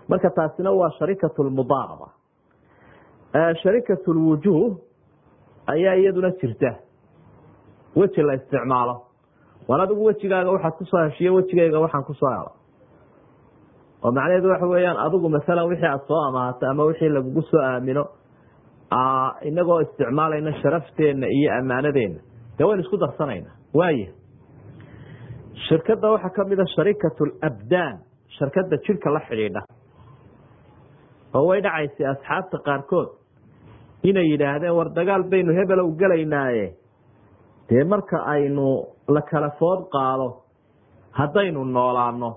[0.10, 2.08] Marka taasina waa sharikatu lmudaaraba
[3.64, 4.78] sharikatu lwujuh
[5.68, 6.76] ayaa iyaduna jirta.
[7.96, 9.02] Weji la isticmaalo.
[9.68, 12.52] War adigu wejigaaga waxaad ku soo heshiiye wejigayga waxaan ku soo helo.
[14.04, 18.06] Oo macnaheedu waxa weeyaan adigu masalan wixii aada soo amaahatay ama wixii lagugu soo aamino
[19.44, 22.20] inagoo isticmaalayna sharafteenna iyo ammaanadeena
[22.58, 24.08] dee waynu isku darsanayna waaya
[25.66, 27.96] shirkadda waxaa kamida sharikatu labdaan
[28.38, 29.62] shirkadda jirka la xidhiidha.
[31.36, 33.10] Oo way dhacaysay asxaabta qaarkood
[34.04, 36.68] inay yidhaahdeen war dagaal baynu hebelow gelaynaaye.
[37.70, 38.68] Dee marka aynu
[39.08, 40.28] la kala food qaado
[41.20, 42.30] haddaynu noolaano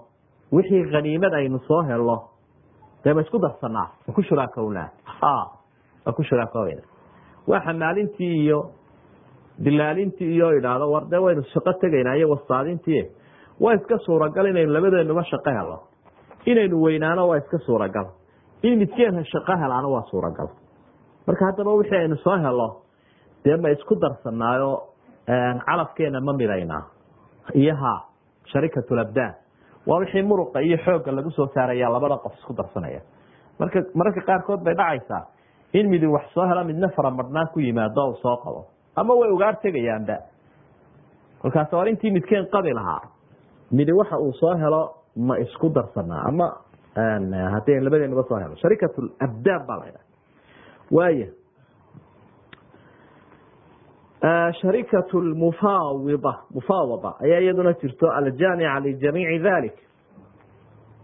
[0.53, 2.17] wixii khaniimad aynu soo helno
[3.05, 4.89] dee ma isku darsanaa ma ku shuraakownaa
[5.23, 6.83] waa ku shuraakoobayna
[7.47, 8.59] waa xamaalintii iyo
[9.65, 12.29] dilaalintii iyo idhaahdo war dee waynu shaqo tegaynaa iyo
[13.61, 15.77] waa iska suuragal inaynu labadeenuba shaqo helo.
[16.47, 18.07] Inaynu weynaano waa iska suuragal.
[18.63, 20.49] In midkeen shaqo helaano waa suuragal.
[21.27, 22.69] Marka haddaba wixii aynu soo helo
[23.45, 24.71] dee ma isku darsanaayo
[25.67, 26.83] calafkeena ma midaynaa
[27.55, 27.93] iyo ha
[28.53, 29.35] sharikatulabdaan
[29.87, 33.01] waa wixii muruqa iyo xoogga lagu soo saaraya labada qof isku darsanaya.
[33.59, 35.23] Marka mararka qaarkood bay dhacaysaa.
[35.73, 38.65] In midi wax soo helo midna faramadhnaan ku yimaado u soo qabo
[38.97, 40.17] ama way ugaar tegayaanba
[41.43, 43.01] kolkaas war intii midkeen qabi lahaa.
[43.71, 44.83] Midi waxa uu soo helo
[45.17, 46.47] ma isku darsanaa ama
[47.55, 50.05] haddii an labadeenuba soo helo sharikatulabdaan baa laydhaha
[50.91, 51.27] waaya
[54.61, 59.77] sharikatu lmufaawida mufaawada ayaa iyaduna jirto aljaamica lijamiici dalik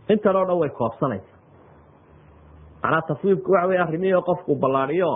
[0.08, 1.32] intan oo dhan way koobsanaysa
[2.82, 5.12] macnaa tafwiidku waxa wey arrimihii qofku ballaadiyo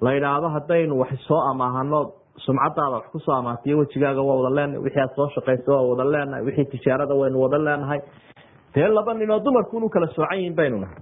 [0.00, 2.00] la yidhaahdo haddaynu wax soo amaahano
[2.44, 6.04] sumcadaada wax ku soo amaatiyo wejigaaga waa wada leenahay wixii aad soo shaqaysa waa wada
[6.14, 8.00] leenahay wixii tijaarada waynu wada leenahay.
[8.74, 10.98] Dee laba nin oo dumarkuunu kala soocan yihiin baynu nahay.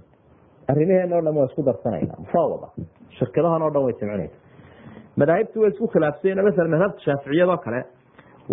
[0.71, 2.67] Arrimaheena o dhan waa isku darsanayna mufaawada
[3.19, 4.35] shirkadahan o dhan way jimcinaysa
[5.17, 7.81] madaahibtu way isku khilaafsayeen masalan madhabta shaaficiyadoo kale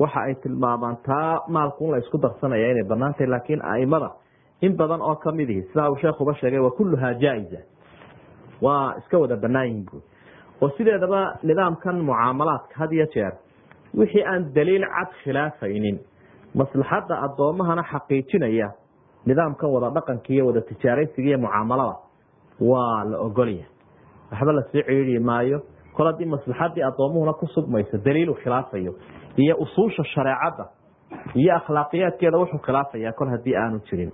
[0.03, 4.11] waxa ay tilmaamaan taa maalku in la isku darsanaya inay bannaan tahay laakiin aimada
[4.67, 7.61] in badan oo ka mid ihi sidaa uu sheekuba sheegay wa kulluhaa jaa-iza
[8.67, 10.03] waa iska wada banaan yihiin buui
[10.63, 13.33] oo sideedaba nidaamkan mucaamalaadka had iyo jeer
[13.95, 15.99] wixii aan daliil cad khilaafaynin
[16.55, 18.69] maslaxadda addoomahana xaqiijinaya
[19.27, 21.97] nidaamkan wada dhaqanka iyo wada tijaaraysiga iyo mucaamalada
[22.71, 23.67] waa la ogolya
[24.31, 25.59] waxba la sii ciiri maayo.
[25.97, 28.93] Kol haddii maslaxadii addoomuhuna ku sugmayso daliilu khilaafayo
[29.37, 30.65] iyo usuusha shareecadda
[31.35, 34.13] iyo akhlaaqiyaadkeeda wuxuu khilaafaya kol haddii aanu jirin.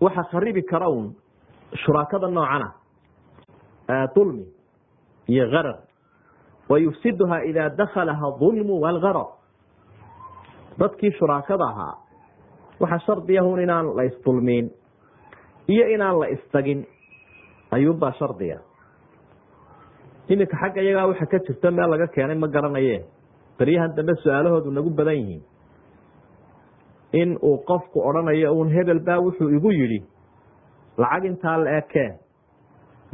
[0.00, 1.14] Waxa kharibi kara un
[1.84, 2.68] shuraakada noocana
[4.14, 4.46] dulmi
[5.28, 5.78] iyo garar
[6.68, 9.26] wa yufsiduha idaa dakalaha dulmu walgarar
[10.78, 11.94] dadkii shuraakada ahaa
[12.80, 14.70] waxaa shardiyahun inaan la isdulmiin
[15.68, 16.86] iyo inaan la istagin
[17.70, 18.58] ayuunbaa shardiga
[20.28, 23.04] iminka xagga iyagaa waxa ka jirta meel laga keenay ma garanaye
[23.58, 25.42] baryahan dambe su'aalahoodu nagu badan yihiin
[27.12, 30.00] in uu qofku odhanayo uun hebel baa wuxuu igu yidhi
[30.98, 32.14] lacag intaa la ekeen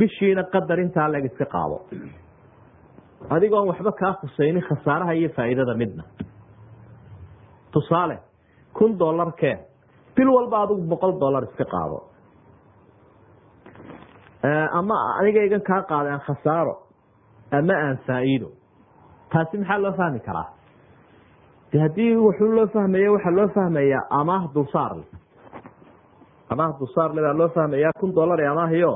[0.00, 1.76] bishiina qadar intaa la eg iska qaado.
[3.34, 6.02] Adigoon waxba kaa khusaynin khasaaraha iyo faa'iidada midna.
[7.72, 8.16] Tusaale
[8.76, 9.58] kun dollar keen
[10.16, 11.98] bil walba adigu boqol dollar iska qaado.
[14.78, 16.74] Ama anigaygan kaa qaaday aan khasaaro
[17.58, 18.48] ama aan faa'iido.
[19.32, 20.48] Taasi maxaa loo fahmi karaa?
[21.72, 25.04] De haddii wuxuu loo fahmaya waxaa loo fahmayaa amaah dulsaarle
[26.52, 28.92] amaah dulsaarle baa loo fahmayaa kun dollar ee amaahiyo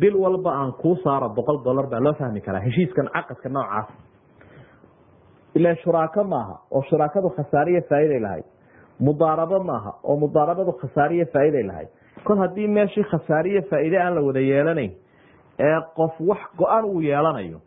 [0.00, 3.88] bil walba aan kuu saaro boqol dollar baa loo fahmi karaa heshiiskan caqadka noocaas.
[5.54, 8.44] Ilan shuraako maaha oo shuraakadu khasaariyo faa'iday lahayd.
[9.00, 11.88] Mudaarabo maaha oo mudaarabadu khasaariyo faa'iday lahayd.
[12.24, 14.92] Kol haddii meeshii khasaariyo faa'iide aan la wada yeelanayn
[15.60, 17.58] ee qof wax go-an uu yeelanayo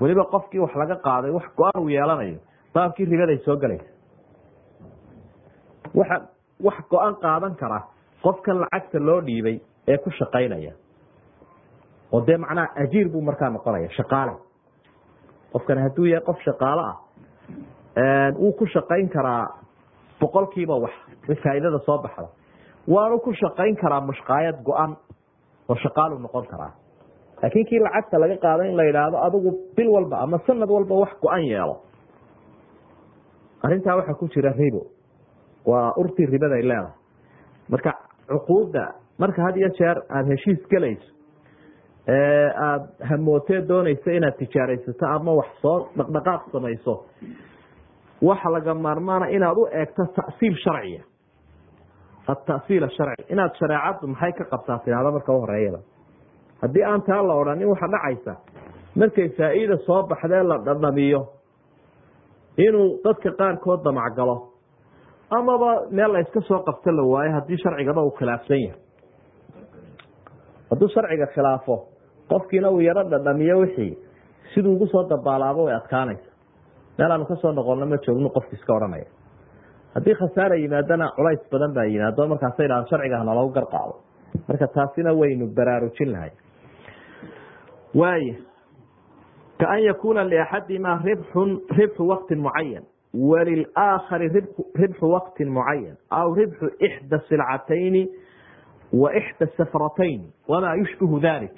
[0.00, 2.38] weliba qofkii wax laga qaaday wax go-an uu yeelanayo
[2.74, 3.90] baabkii ribaday soo gelaysa
[5.94, 6.16] waxa
[6.66, 7.78] wax go-an qaadan kara
[8.24, 9.56] qofkan lacagta loo dhiibay
[9.88, 10.72] ee ku shaqaynaya.
[12.12, 14.34] Oo dee macnaha ajiir buu markaa noqonaya shaqaale.
[15.52, 16.96] Qofkani hadduu yahay qof shaqaalo ah
[18.38, 19.44] wuu ku shaqayn karaa
[20.20, 20.92] boqolkiiba wax
[21.42, 22.28] faa'iidada soo baxda
[22.88, 24.96] waanu ku shaqayn karaa mushqaayad go-an
[25.68, 26.72] oo shaqaalu noqon karaa.
[27.42, 31.12] Laakiin kii lacagta laga qaado in la yidhaahdo adigu bil walba ama sanad walba wax
[31.22, 31.76] go-an yeelo.
[33.62, 34.86] Arrintaa waxaa ku jira ribo.
[35.66, 36.92] Waa urtii ribaday leedahay.
[37.68, 37.92] Marka
[38.28, 38.84] cuquudda
[39.18, 41.10] marka had iyo jeer aada heshiis gelayso
[42.08, 46.94] aada hamootee doonayso inaad tijaaraysato ama wax soo dhaqdhaqaaq samayso
[48.28, 51.02] waxa laga maarmaana inaad u eegto ta'siil sharciya
[52.32, 53.22] atasiil sharci.
[53.32, 55.78] Inaad shareecaddu maxay ka qabtaa tidhahdo marka uhoreeyada
[56.62, 58.32] haddii aan taa la odhanin waxa dhacaysa.
[59.00, 61.20] Markay faa'iida soo baxdee la dhadhamiyo
[62.66, 64.36] inuu dadka qaarkood damacgalo
[65.38, 68.80] amaba meel la iska soo qabto la waayo haddii sharcigaba uu khilaafsan yahay
[70.70, 71.76] hadduu sharciga khilaafo
[72.30, 73.92] qofkiina uu yaro dhadhamiyo wixii
[74.54, 76.30] siduu ugu dabaalaabo way adkaanaysa
[76.98, 79.06] meel aanu ka soo noqonno ma joognu qofki iska odhanaya.
[79.94, 83.94] Haddii khasaara yimaadana culays badan baa yimaado markaasa idhahdo sharciga hanalagu garqaado
[84.48, 86.30] marka taasina waynu baraarujin lahay.
[87.94, 88.34] Waaya
[89.60, 94.28] kaan yakuuna liaxadimaa ribxun ribxu waqtin mucayan walilaakhari
[94.82, 98.02] ribxu waqtin mucayan aw ribxu ixda silcatayni
[99.02, 100.20] wa ixda safratayn
[100.52, 101.54] wamaa yushbihu dalik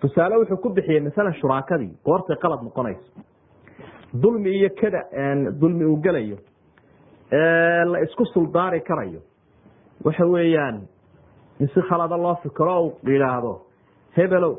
[0.00, 3.08] tusaale wuxuu ku bixiyey masalan shuraakadii goortay qalad noqonayso
[4.22, 5.00] dulmi iyo kada
[5.60, 6.38] dulmi uu gelayo
[7.92, 9.20] la isku suldaari karayo
[10.04, 10.76] waxa weeyaan
[11.60, 13.52] in si khalada loo fikiro u yidhaahdo
[14.16, 14.54] hebelow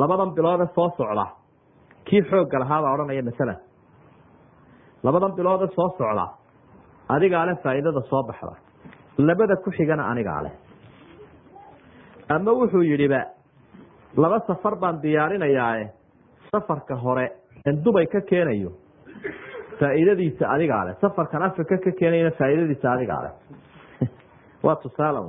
[0.00, 1.26] labadan biloode soo socda
[2.08, 3.58] kii xoogga lahaabaa odhanaya masalan
[5.06, 6.26] labadan biloode soo socda
[7.14, 8.54] adigaa leh faa'iidada soo baxda
[9.18, 10.52] labada ku xigana anigaa leh.
[12.28, 13.20] Ama wuxuu yidhiba
[14.16, 15.90] laba safar baan diyaarinayaae
[16.52, 17.30] safarka hore
[17.66, 18.72] en dubay ka keenayo
[19.80, 20.94] faa'iidadiisa adigaa leh.
[21.00, 23.34] Safarkan africa ka keenayna faa'iidadiisa adigaa leh.
[24.64, 25.20] Waa tusaale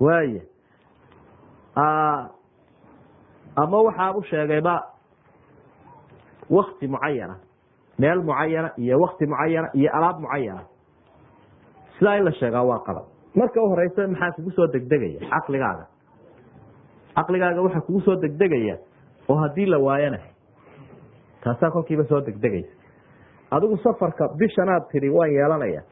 [0.00, 0.42] waaya
[3.56, 4.82] ama waxaabu sheegayba
[6.50, 7.36] wakti mucayana
[7.98, 10.62] meel mucayana iyo wakti mucayana iyo alaab mucayana
[11.98, 15.20] sidaa in la sheegaa waa qalab marka u horeysa maxaa kugu soo degdegaya?
[15.30, 15.84] Caqligaaga.
[17.16, 18.76] Caqligaaga waxaa kugu degdegaya
[19.28, 20.18] oo haddii la waayana
[21.44, 22.72] taasaa kolkiiba soo degdegaysa.
[23.50, 25.82] Adigu safarka bishanaad tidhi waan yeelanaya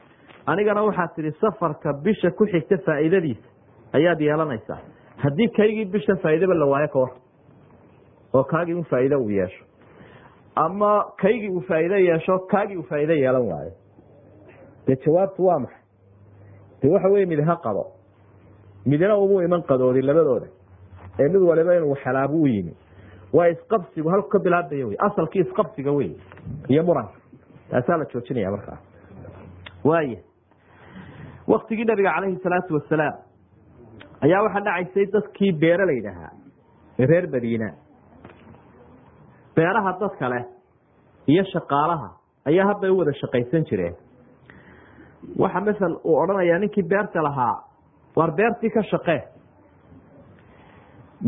[0.47, 3.49] anigana waxaad tidhi safarka bisha ku xigta faa'iidadiisa
[3.93, 4.79] ayaad yeelanaysaa.
[5.17, 7.13] Haddii kaygii bisha faa'iidaba la waayo ka war
[8.35, 9.65] oo kaagii un faa'iide uu yeesho.
[10.57, 13.73] Ama kaygii uu faa'iide yeesho kaagii uu faa'iide yeelan waayo.
[14.87, 15.86] Dee jawaabtu waa maxay
[16.83, 17.85] de waxa weye mid ha qabo
[18.87, 20.47] midna umu iman qadoodin labadooda
[21.21, 22.75] ee mid waliba inuu xalaabo u yimi.
[23.33, 26.11] Waa isqabsigu halku ka bilaabaya wey asalkii isqabsiga wey
[26.69, 27.17] iyo muranka
[27.71, 28.79] taasaa la joojinaya markaa
[29.85, 30.19] waaya
[31.53, 33.15] waktigii nabiga calayhi salaatu wasalaam
[34.25, 36.33] ayaa waxaa dhacaysay dadkii beeralayda ahaa
[36.99, 37.69] ee reer madiina.
[39.57, 40.45] Beeraha dadka leh
[41.33, 42.09] iyo shaqaalaha
[42.51, 43.95] ayaa hadbay u wada shaqaysan jireen
[45.39, 47.57] waxa masel uu odhanayaa ninkii beerta lahaa
[48.17, 49.21] waar beertii ka shaqee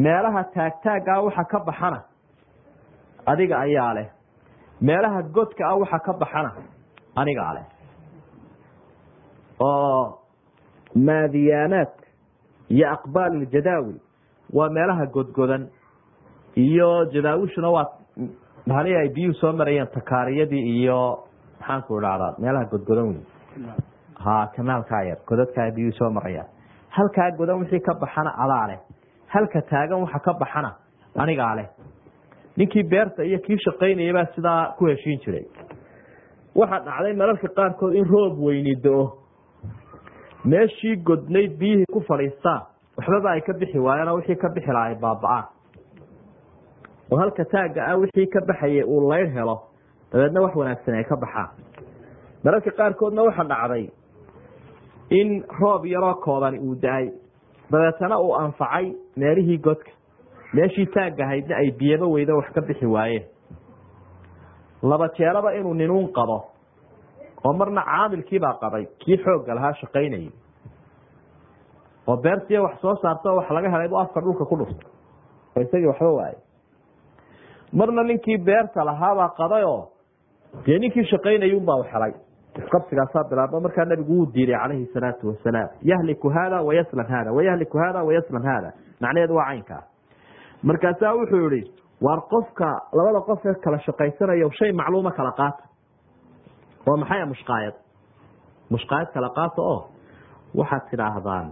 [0.05, 2.01] meelaha taagtaaggaa waxa ka baxana
[3.27, 4.09] adiga ayaa leh.
[4.81, 6.51] Meelaha godka ah waxa ka baxana
[7.20, 7.64] anigaa leh.
[9.61, 10.18] Oo
[11.07, 12.07] maadiyaanaadka
[12.74, 13.98] iyo aqbaal iljadaawil
[14.53, 15.68] waa meelaha godgodan.
[16.57, 17.87] Iyo jadaawishuna waa
[18.66, 20.98] mahali ay biyuhu soo marayeen takaariyadii iyo
[21.61, 23.20] maxaanku idhahdaa meelaha godgodan wey
[24.24, 26.48] ha kanaalkaa yar godadkaa biyuhu soo marayaan
[26.96, 28.78] halkaa godan wixii ka baxana adaa leh.
[29.28, 30.70] Halka taagan waxa ka baxana
[31.16, 31.66] anigaa leh.
[32.56, 35.44] Ninkii beerta iyo kii shaqaynayabaa sidaa ku heshiin jiray.
[36.54, 39.04] Waxaa dhacday mararka qaarkood in roob weyni do-o
[40.44, 42.62] meeshii godnayd biyihii ku fadhiistaan
[42.96, 45.44] waxbaba ay ka bixi waayeen oo wixii ka bixi laha ay baaba-aan.
[47.11, 49.56] Oo halka taagga ah wixii ka baxaya uu laydh helo.
[50.12, 51.48] Dabeedna wax wanaagsan ay ka baxaan
[52.44, 53.85] mararka qaarkoodna waxa dhacday
[55.11, 57.07] in roob yaroo koobani uu da'ay
[57.70, 59.90] dabeetana uu anfacay meelihii godka.
[60.55, 63.24] Meeshii taaggahaydna ay biyaba weydo wax ka bixi waayeen
[64.83, 66.38] laba jeeraba inuu ninuun qabo
[67.44, 70.31] oo marna caamilkiibaa qabay kii xoogga lahaa shaqaynayay.
[72.07, 74.87] Oo beertiiya wax soo saarta wax laga helay bu afka dhulka ku dhufta
[75.57, 76.38] oo isagii waxba waayay.
[77.72, 79.88] Marna ninkii beerta lahaabaa qaday oo
[80.66, 82.12] dee ninkii shaqaynayunbaa helay
[82.62, 88.01] isqabsigaasaa bilaaba markaa nabigu wuu diiday calayhi salaatu wasalaam yahliku haada wayaslam haada wayahliku haada
[88.09, 88.71] wayaslam haada
[89.05, 89.83] macnaheedu waa caynkaa
[90.71, 91.62] markaasaa wuxuu yihi
[92.07, 92.68] waar qofka
[92.99, 95.62] labada qof ee kala shaqaysanayo shay macluuma kala qaata
[96.90, 97.75] oo maxay mushqaayad
[98.75, 99.79] mushqaayad kala qaata oo
[100.61, 101.47] waxaad tidhaahdaan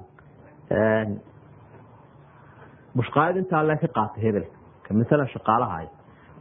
[2.98, 4.46] mushqaayad intaa lee ka qaata hebel
[5.00, 5.86] masalan shaqaalahay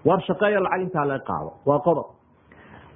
[0.08, 2.08] waar shaqeeyo lacag intaa lee qaado waa qodob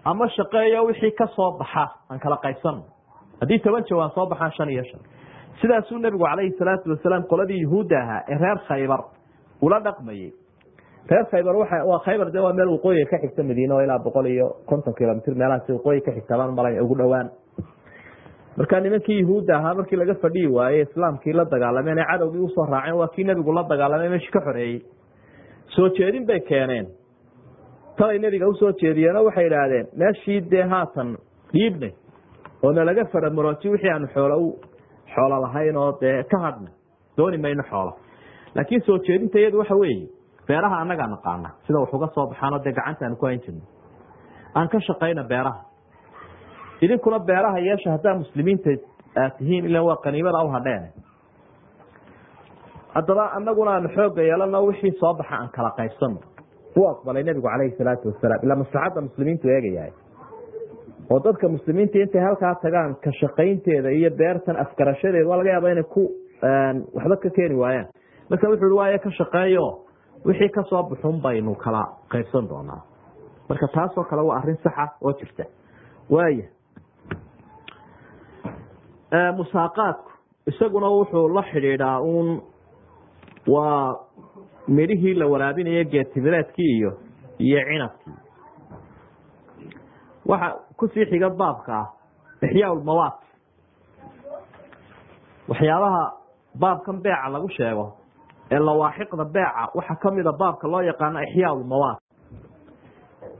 [0.05, 2.83] ama shaqeeyo wixii ka soo baxa aan kala qaybsano
[3.41, 5.01] haddii toban jawaan soo baxaan shan iyo shan.
[5.61, 9.01] Sidaasuu nebigu calayhi salaatu wasalaam qoladii yuhuudda ahaa ee reer khaybar
[9.61, 10.31] ula dhaqmayey
[11.11, 14.47] reer khaybar waa khaybar de waa meel waqooyiga ka xigta madiine oo ilaa boqol iyo
[14.69, 17.29] konton kilomitr meelahaasi waqooyi ka xigta baan malay ugu dhowaan.
[18.57, 22.65] Marka nimankii yuhuudda ahaa markii laga fadhiyi waaye islaamkii la dagaalameen ee cadowgii u soo
[22.71, 24.79] raaceen waa kii nebigu la dagaalamay meeshii ka xoreeyey.
[25.75, 26.87] Soo jeedin bay keeneen
[27.99, 31.09] talay nebiga u soo jeediyeenoo waxay idhaahdeen meeshii dee haatan
[32.63, 34.35] oo nalaga faramarooji wixii aanu xoolo
[35.13, 36.69] xoolo lahayn oo dee ka hadhna
[37.17, 37.91] dooni mayno xoolo.
[38.55, 40.07] Laakiin soo jeedinta iyadu waxa weeye
[40.47, 43.61] beeraha annagaa naqaana sida wax uga soo baxaanoo dee gacanta aanu ku hayn jirno
[44.55, 45.61] aan ka shaqayna beeraha.
[46.81, 48.69] Idinkuna beeraha yeesha haddaa muslimiinta
[49.21, 50.83] aad tihiin ila waa qaniimada u hadheen.
[52.95, 56.17] Haddaba anaguna aanu xooga yeelano wixii soo baxa aan kala qaybsano
[56.75, 59.91] u aqbalay nebigu calayhi salaatu wasalaam ilaa maslaxadda muslimiintu eegayahay.
[61.09, 65.83] Oo dadka muslimiinta intay halkaa tagaan ka shaqaynteeda iyo beertan afgarashadeeda waa laga yaaba inay
[65.83, 66.03] ku
[66.95, 67.87] waxba ka keeni waayaan.
[68.29, 69.65] Marka wuxu i ka shaqeeyo.
[70.25, 72.81] Wixii ka soo buxun baynu kala qaybsan doonaa.
[73.49, 75.43] Marka taasoo kale waa arrin saxa oo jirta.
[76.09, 76.45] Waaya
[79.37, 80.11] musaaqaadku
[80.47, 82.41] isaguna wuxuu la xidhiidhaa uun
[83.47, 83.97] waa
[84.67, 86.91] midhihii la waraabinayo geetimireedkii iyo
[87.39, 88.13] iyo cinabkii
[90.25, 91.87] waxa ku sii xiga baabka ah
[92.41, 93.19] ixyaa ulmawaat
[95.49, 96.03] waxyaabaha
[96.59, 97.85] baabkan beeca lagu sheego
[98.51, 101.99] ee lawaaxiqda beeca waxaa kamida baabka loo yaqaano ixyaa ulmawaat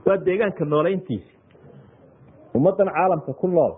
[0.06, 1.32] waa deegaanka nooleyntiisi
[2.54, 3.72] ummadan caalamka ku nool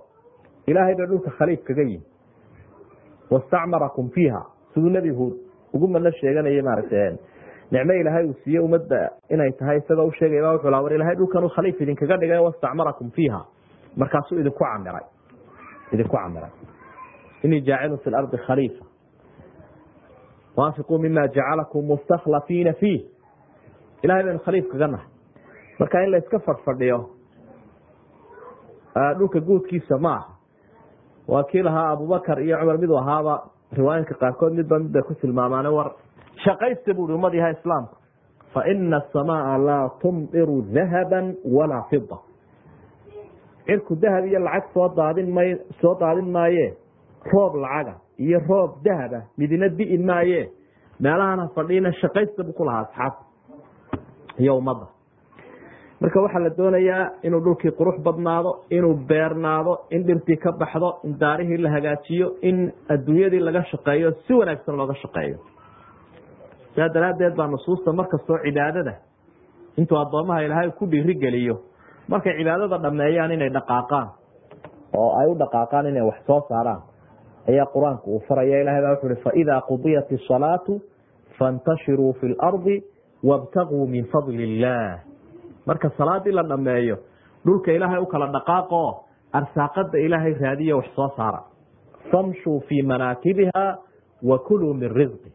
[0.66, 2.04] ilaahay bay dhulka khaliif kaga yihiin
[3.30, 4.40] wastacmarakum fiiha
[4.74, 5.34] siduu nebi huud
[5.74, 6.96] ugu madno sheeganaya maaragta
[7.72, 11.16] nicmo ilaahay uu siiye ummadda inay tahay isagoo u sheegay ba wuxuu laa war ilahay
[11.16, 13.40] dhulkan khaliif idinkaga dhigay wastacmarakum fiiha.
[13.96, 15.04] Markaasuu idinku camiray.
[15.92, 16.50] Idinku camiray.
[17.44, 18.84] Inii jaacilun fi lardi khaliifa.
[20.56, 23.00] Waafiquu mima jacalakum mustakhlafiina fiih.
[24.04, 25.08] Ilahay baynu khaliif kaga nahay.
[25.78, 26.98] Marka in la iska fadhfadhiyo
[29.18, 30.28] dhulka guudkiisa ma aha.
[31.28, 33.34] Waa kii lahaa abubakar iyo cumar miduu ahaaba
[33.72, 35.92] riwaayinka qaarkood midba mid bay ku tilmaamaane war
[36.44, 37.96] shaqaysta buui ummad yaha islaamku
[38.54, 41.20] fa ina asamaa laa tumdiru dahaba
[41.56, 42.18] walaa fida
[43.66, 46.74] cirku dahab iyo lacag soo daadin may soo daadin maaye.
[47.32, 50.50] Roob lacaga iyo roob dahaba midina di'i maaye.
[51.00, 53.24] Meelahana fadhiina shaqaysta buu ku asxaabta
[54.38, 54.86] iyo ummadda
[56.00, 61.12] marka waxaa la doonayaa inuu dhulkii qurux badnaado inuu beernaado in dhirtii ka baxdo in
[61.20, 65.38] daarihii la hagaajiyo in adduunyadii laga shaqeeyo si wanaagsan looga shaqeeyo
[66.76, 68.94] saa daraaddeed baa nusuusta markastoo cibaadada
[69.76, 71.56] intuu addoomaha ilaahay ku dhiirigeliyo
[72.08, 74.08] markay cibaadada dhameeyaan inay dhaqaaqaan
[75.00, 76.82] oo ay u dhaqaaqaan inay wax soo saaraan
[77.50, 80.80] ayaa qur'aanku uu faraya ilahay baa wuxu uhi faidaa qudiyat isalaatu
[81.38, 82.76] fantashiruu fi lardi
[83.30, 85.00] wabtaguu min fadli illah
[85.66, 86.96] marka salaadii la dhameeyo
[87.46, 88.82] dhulka ilaahay u kala dhaqaaqo
[89.32, 91.40] arsaaqada ilaahay raadiyo wax soo saara.
[92.10, 93.64] Famshuu fii manaakibiha
[94.22, 95.30] wa kuluu min risqi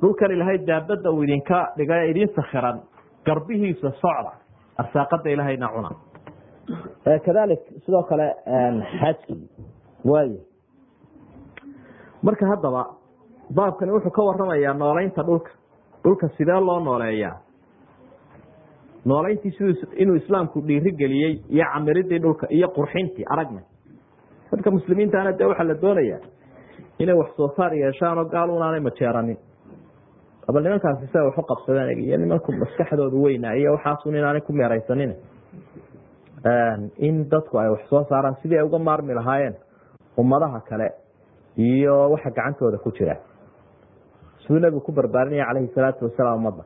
[0.00, 2.80] dhulkan ilaahay daabada uu idinka dhiga idin sakhiran
[3.26, 4.32] garbihiisa socda
[4.78, 5.90] arsaaqada ilaahayna cuna.
[7.26, 8.26] Kadalik sidoo kale
[9.00, 9.34] xajki
[10.04, 10.30] waay
[12.22, 12.82] marka haddaba
[13.56, 15.50] baabkani wuxuu ka waramayaa nooleynta dhulka.
[16.04, 17.36] Dhulka sidee loo nooleeyaa?
[19.04, 23.60] Nooleyntii siduu inuu islaamku dhiirigeliyey iyo camiridii dhulka iyo qurxintii aragna.
[24.52, 26.20] Dadka muslimiintaana dee waxaa la doonayaa
[26.98, 29.38] inay wax soo saar yeeshaan oo gaal unaanay majeeranin
[30.52, 35.12] bal nimankaasi sia waxu qabsadeen iyo nimanku maskaxdooda weyna iyo waxaasun inaanay ku meeraysanin
[37.06, 39.54] in dadku ay wax soo saaraan sidii ay uga maarmi lahaayeen
[40.18, 40.88] ummadaha kale
[41.56, 43.16] iyo waxa gacantooda ku jira
[44.42, 46.64] siduu nebigu ku barbaarinaya calayhi salaatu wasalaam ummadda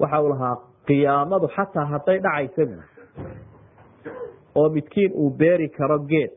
[0.00, 0.54] waxa uu lahaa
[0.86, 2.76] qiyaamadu xataa hadday dhacaysa bu
[4.60, 6.30] oo midkiin uu beeri karo geed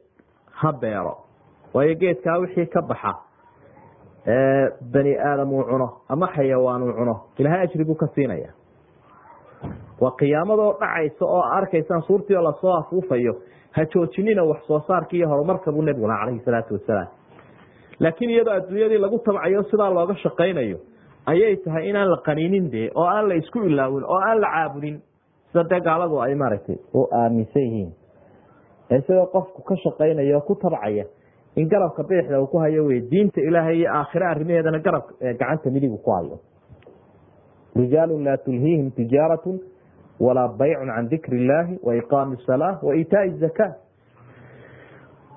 [0.60, 1.16] ha beero
[1.74, 3.12] waayo geedkaa wixii ka baxa
[4.94, 7.16] bani aadam uu cuno ama xayawaan uu cuno.
[7.38, 8.50] Ilahay ajri buu ka siinaya.
[10.02, 13.34] Waa qiyaamadoo dhacaysa oo arkaysaan suurtii oo la soo afuufayo
[13.72, 17.08] ha joojinina wax soo saarka iyo horumarka buu nebigu lahaa calayhi salaatu wasalaam
[18.00, 20.78] laakiin iyadoo adduunyadii lagu tabcayo sidaa looga shaqaynayo
[21.26, 25.02] ayay tahay inaan la qaniinin dee oo aan la isku ilaawin oo aan la caabudin.
[25.52, 27.92] Sida dee gaaladu ay maaragtay u aaminsan yihiin.
[28.92, 31.06] Isagoo qofku ka shaqaynaya oo ku tabcaya
[31.56, 35.98] in garabka bidixda uu ku hayo wey diinta ilaahay iyo aakhire arrimaheedana garab gacanta midigu
[35.98, 36.40] ku hayo.
[37.76, 39.60] Rijaalu laa tulhiihim tijaaratun
[40.20, 43.72] walaa baycun can dikri illaahi wa iqaami salaa wa iitaai zakaa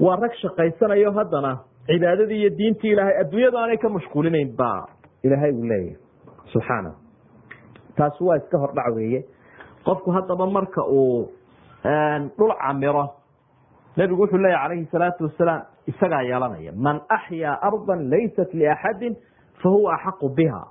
[0.01, 4.87] waa rag shaqaysanayo haddana cibaadadii iyo diintii ilaahay adduunyada aanay ka mashquulinayn baa
[5.23, 5.97] ilaahay uu leeyahay.
[6.53, 6.93] Subxaana.
[7.97, 9.25] Taasi waa iska hordhac weeye.
[9.85, 11.27] Qofku haddaba marka uu
[12.39, 13.05] dhul camiro
[13.97, 19.15] nebigu wuxuu leeyahy calayhi salaatu wasalaam isagaa yeelanaya man axyaa ardan laysat liaxadin
[19.63, 20.63] fa huwa axaqu biha.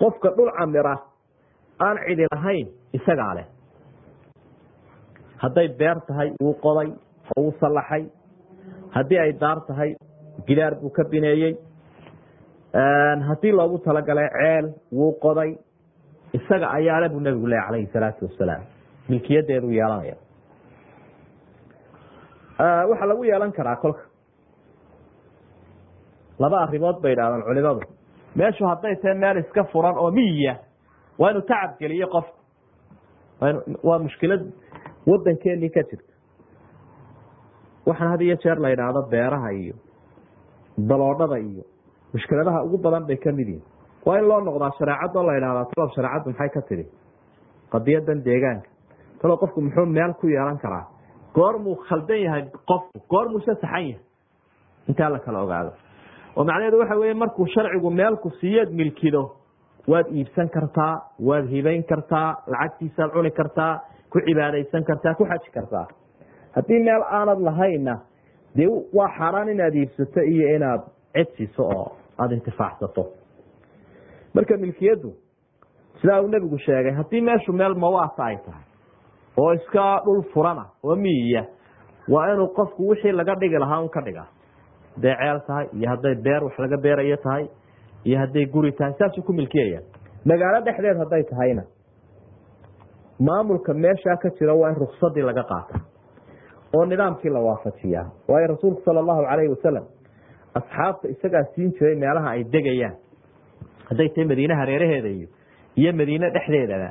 [0.00, 0.94] Qofka dhul camira
[1.86, 2.68] aan cidi lahayn
[2.98, 3.46] isagaa leh.
[5.42, 6.88] Hadday beer tahay wuu qoday
[7.36, 8.04] oo wuu sallaxay.
[8.94, 9.90] Haddii ay daar tahay
[10.46, 11.54] gidaar buu ka bineeyey.
[13.28, 15.58] Haddii loogu talagalay ceel wuu qoday.
[16.32, 18.62] Isaga ayaale buu nebigu leeyahy calayhi salaatu wasalaam.
[19.08, 20.16] Milkiyadeeduu yeelanaya
[22.58, 24.02] waxaa lagu yeelan karaa kolka.
[26.38, 27.80] Laba arrimood bay idhahdaan culimadu.
[28.36, 30.54] Meeshu hadday tahay meel iska furan oo miyiya
[31.18, 32.38] waa inuu tacab geliyo qofku
[33.88, 34.42] waa mushkilad
[35.06, 36.12] wadankeenii ka jirta.
[37.86, 39.74] Waxaan had iyo jeer la idhaahdo beeraha iyo
[40.78, 41.64] daloodhada iyo
[42.14, 43.64] mushkiladaha ugu badan bay ka mid yihiin
[44.06, 46.86] waa in loo noqdaa shareecadoo la idhahdaa talob shareecaddu maxay ka tidhi?
[47.72, 48.68] Qadiyadan deegaanka.
[49.20, 50.86] Talow qofku muxuu meel ku yeelan karaa
[51.38, 54.00] goormuu khaldan yahay qofku goormuuse saxan yahay
[54.88, 55.70] intaa la kala ogaado.
[56.36, 59.22] oo macnaheedu waxa weye markuu sharcigu meelku siiyoad milkido
[59.92, 60.92] waad iibsan kartaa
[61.28, 63.72] waad hibayn kartaa lacagtiisaad cuni kartaa
[64.12, 65.86] ku cibaadaysan kartaa ku xaji kartaa.
[66.56, 67.94] Haddii meel aanad lahayna
[68.56, 68.68] dee
[68.98, 70.82] waa xaaraan inaad iibsato iyo inaad
[71.14, 71.86] cid siiso oo
[72.18, 73.02] aada intifaacsato
[74.34, 75.10] marka milkiyaddu
[76.00, 78.64] sidaa uu nebigu sheegay haddii meeshu meel mawaasa ay tahay
[79.42, 81.44] oo iska dhul furana oo miyiya
[82.14, 84.24] waa inuu qofku wixii laga dhigi lahaa un ka dhiga
[84.96, 87.44] hadday ceel tahay iyo hadday beer wax laga beerayo tahay
[88.04, 89.80] iyo hadday guri tahay saasuu ku milkiyaya
[90.30, 91.62] magaalo dhexdeed hadday tahayna
[93.20, 95.80] maamulka meeshaa ka jira waa in ruksadii laga qaata
[96.76, 98.06] oo nidaamkii la waafajiyaa.
[98.28, 99.84] Waayo rasuulku sala allahu calayhi wasalam
[100.54, 102.96] asxaabta isagaa siin jiray meelaha ay degayaan.
[103.88, 105.28] Hadday tahay madiine hareeraheeda iyo
[105.76, 106.90] iyo madiine dhexdeedaba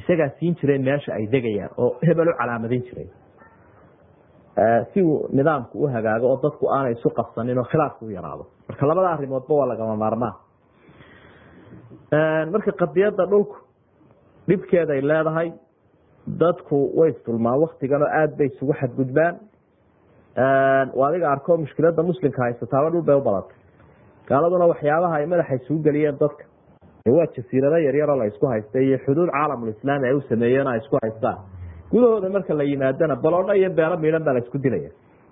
[0.00, 3.08] isagaa siin jiray meesha ay degayaan oo hebel u calaamadin jiray.
[4.92, 8.44] Si uu nidaamku u hagaago oo dadku aanay isu qabsanin oo khilaafku u yaraado.
[8.68, 10.34] Marka labada arimoodba waa lagama maarmaan.
[12.52, 13.56] Marka qadiyadda dhulku
[14.48, 15.48] dhibkeeday leedahay
[16.42, 19.34] dadku way isdulmaan waktigan oo aada bay isugu xadgudbaan.
[21.06, 23.56] Adiga arko mushkilada muslimka haysataaba dhul bay u badatay.
[24.28, 26.44] Gaaladuna waxyaabaha ay madaxa isugu geliyeen dadka
[27.12, 30.22] waa jasiirado yaryaroo la isku haysta iyo xuduud caalamulislaami ay u
[30.68, 31.38] ay isku haystaan
[31.90, 34.90] gudahooda marka la yimaadana baloodho iyo beelo miidhan baa la isku dilaya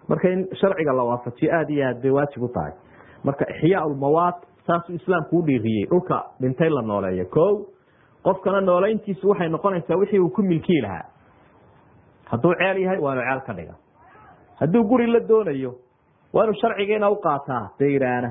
[0.09, 2.73] marka in sharciga la waafajiyo aada iyo aad bay waajib u tahay.
[3.25, 4.35] Marka ixyaa ulmawaad
[4.67, 7.25] saasuu islaamku u dhiiriyey dhulka dhintay la nooleeyo.
[7.27, 7.67] Ko
[8.23, 11.05] qofkana nooleyntiisu waxay noqonaysaa wixii uu ku milkii lahaa.
[12.31, 13.75] Hadduu ceel yahay waa inuu ceel ka dhiga.
[14.61, 15.73] Hadduu guri la doonayo
[16.35, 18.31] waa inuu sharcigiina u qaataa dayraana.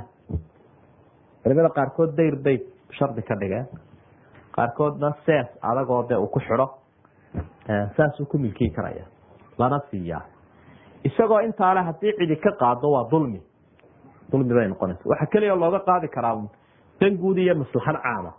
[1.44, 2.58] Culimada qaarkood dayr bay
[3.00, 3.66] shardi ka dhigeen
[4.56, 6.68] qaarkoodna sees adagoo de uu ku xidho
[7.98, 9.06] saasuu ku milkii karaya
[9.58, 10.22] lana siiyaa
[11.04, 13.42] isagoo intaale haddii cidi ka qaado waa dulmi.
[14.32, 16.42] Dulmi bay noqonaysa waxaa keliya looga qaadi karaa
[17.00, 18.32] dan guud iyo maslaxad caama.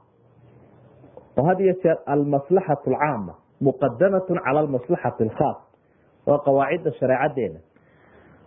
[1.39, 5.57] Oo had iyo jeer almaslaxatu alcaama muqadamatun cala almaslaxati alkhaas
[6.27, 7.61] waa qawaacidda shareecadeena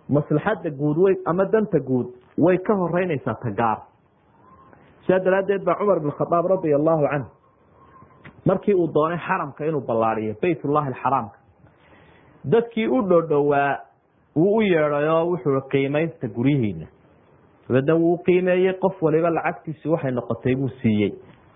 [0.09, 3.77] maslaxadda guud way ama danta guud way ka horeynaysaa tagaar
[5.07, 7.29] sidaa daraaddeed baa cumar bn khadaab radia allahu canhu
[8.45, 11.37] markii uu doonay xaramka inuu ballaadiyo baytullahi alxaraamka
[12.53, 13.79] dadkii u dhodhowaa
[14.35, 16.87] wuu u yeedhay oo wuxuu qiimaysta guryihiina
[17.67, 21.11] dabeedna wuu qiimeeyey qof waliba lacagtiisi waxay noqotay buu siiyey.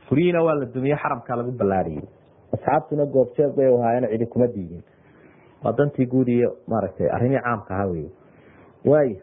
[0.10, 2.04] Guryihiina waa la dumiyey xaramka lagu ballaadhiyey
[2.56, 4.84] asxaabtuna goobjeed bay ahaayeen cidi kuma diidin.
[5.64, 8.10] Waa dantii guud iyo maaragtay arrimihii caamka ahaa weye
[8.86, 9.20] waaya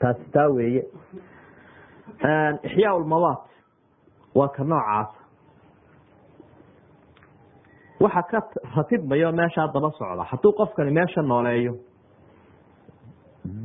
[0.00, 0.82] taasi taa weeye
[2.68, 3.44] ixyaa ulmawaat
[4.34, 5.18] waa ka noocaasa
[8.00, 8.38] waxa ka
[8.76, 10.24] ratibmayo meeshaa daba socda.
[10.30, 11.74] Hadduu qofkani meesha nooleeyo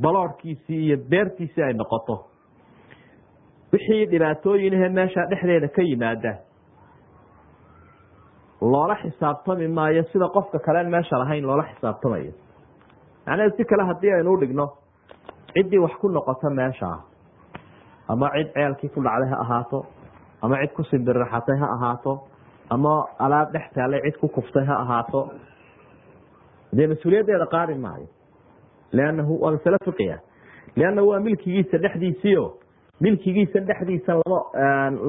[0.02, 2.24] baloorhkiisii iyo beertiisii ay noqoto
[3.72, 6.32] wixii dhibaatooyinahe meeshaa dhexdeeda ka yimaada
[8.60, 12.32] loola xisaabtami maayo sida qofka kaleen meesha lahayn loola xisaabtamayo.
[13.26, 14.66] Macnaheed si kale haddii aynu udhigno
[15.54, 16.98] ciddii wax ku noqoto meeshaa
[18.08, 19.84] ama cid ceelkii ku dhacday ha ahaato
[20.42, 22.12] ama cid ku simbirraxatay ha ahaato
[22.70, 25.20] ama alaab dhex taallay cid ku kuftay ha ahaato.
[26.76, 28.06] Dee mas'uuliyaddeeda qaadi maayo
[28.92, 30.18] leannahu waa masale fiqiya.
[30.76, 32.44] Leannahu waa milkigiisa dhexdiisiio
[33.00, 34.38] milkigiisa dhexdiisa lama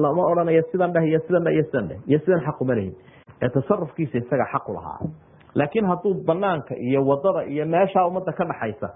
[0.04, 2.94] lama odhanayo sidan dheh iyo sidan iyo sidan dheh iyo sidan xaq uma lehin
[3.42, 5.00] ee tasarufkiisa isaga xaqu lahaa.
[5.54, 8.88] Laakiin hadduu banaanka iyo waddada iyo meeshaa ummadda ka dhaxaysa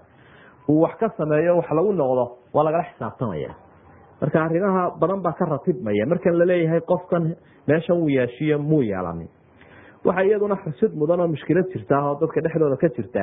[0.68, 2.24] uu wax ka sameeyo wax lagu noqdo
[2.54, 3.50] waa lagala xisaabtamaya
[4.20, 6.06] marka arrimaha badan baa ka ratibmaya.
[6.06, 7.36] Markan la leeyahay qofkan
[7.68, 9.28] meeshan wuu yeeshiyo muu yeelanin
[10.04, 13.22] waxa iyaduna xusid mudan oo mushkilad jirta oo dadka dhexdooda ka jirta.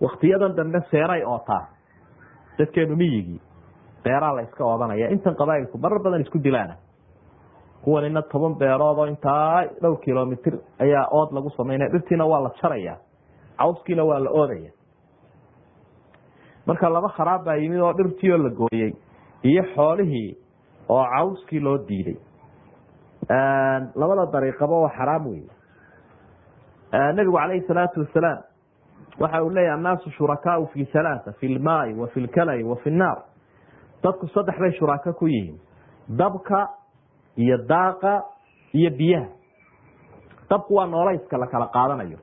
[0.00, 1.68] Waktiyadan dambe seeray ootaa
[2.58, 3.40] dadkeenu miyigii
[4.04, 6.74] beeraa la iska oodanaya intan qabaailku marar badan isku dilaana.
[7.84, 12.96] Kuwanina toban beerood oo intaa dhowr kilomitr ayaa ood lagu samaynaya dhirtiina waa la jaraya.
[13.58, 14.70] Cawskiina waa la oodaya.
[16.66, 18.92] Marka laba kharaab baa yimid oo dhirtii oo la gooyey
[19.42, 20.36] iyo xoolihii
[20.88, 22.16] oo cawskii loo diiday.
[23.94, 25.42] Labada dariiqaba waa xaraam wey
[26.92, 28.38] nabigu calayhi salaatu wasalaam
[29.20, 33.18] waxa uu leeyahy annaasu shurakaau fi halaaa fi lmaai wa fi lkalai wa fi nnaar
[34.02, 35.58] dadku saddex bay shuraka ku yihiin
[36.08, 36.68] dabka
[37.36, 38.22] iyo daaqa
[38.74, 39.26] iyo biyaha.
[40.50, 42.18] Dabku waa noolayska la kala qaadanayo.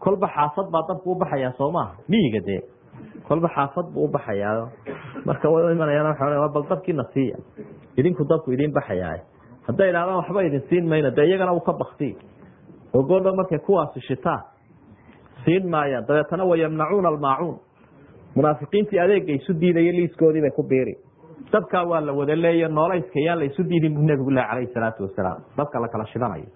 [0.00, 2.60] Kolba xaafad baa dabku ubaxayaa soo maaha miyiga dee
[3.28, 4.68] kolba xaafad buu ubaxayaa
[5.24, 7.36] marka way imanayaan waa bal dabkiina siiya
[7.96, 9.16] idinku dabku idiin baxayaa
[9.68, 12.10] hadday idhahdaan waxba idin siin mayno dee iyagana uu ka bakti
[12.94, 14.42] oo goordhow markay kuwaasi shitaan
[15.44, 16.04] siin maayaan.
[16.08, 17.56] Dabeetana wayamnacuuna almaacuun.
[18.34, 20.94] Munaafiqiintii adeega isu diidaya liiskoodii bay ku biiri.
[21.52, 25.02] Dabkaa waa la wada leeya noolayska yaan la isu diidin bu nebigu leh calayhi salaatu
[25.04, 26.48] wasalaam dabka la shidanayo.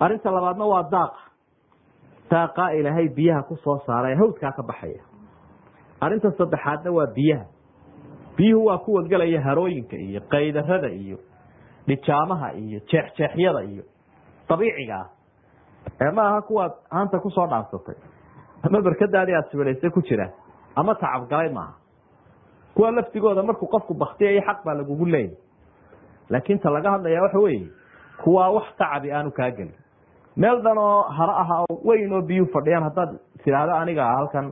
[0.00, 1.20] Arinta labaadna waa daaqa
[2.30, 5.02] daaqaa ilaahay biyaha ku soo saaray hawdkaa ka baxaya.
[6.00, 7.44] Arinta saddexaadna waa biyaha.
[8.36, 11.18] Biyuhu waa kuwa gelaya harooyinka iyo qaydarada iyo
[11.86, 13.82] dhijaamaha iyo jeexjeexyada iyo
[14.48, 15.06] dabiiciga ah.
[16.00, 17.94] Ee ma aha kuwaad haanta ku soo dhaansatay.
[18.62, 20.30] Ama berkadaadii aad sibilaysay ku jira.
[20.76, 21.74] Ama tacabgalay maaha.
[22.74, 25.34] Kuwa laftigooda markuu qofku baktiyayo xaq baa lagugu leeyay
[26.30, 27.66] laakiin ta laga hadlaya waxa weeye
[28.22, 29.74] kuwaa wax tacabi aanu kaa gelin
[30.42, 31.56] meel dhan oo haro aha
[31.88, 33.10] weyn oo biyuu fadhiyaan haddaad
[33.44, 34.46] tidhaahdo aniga halkan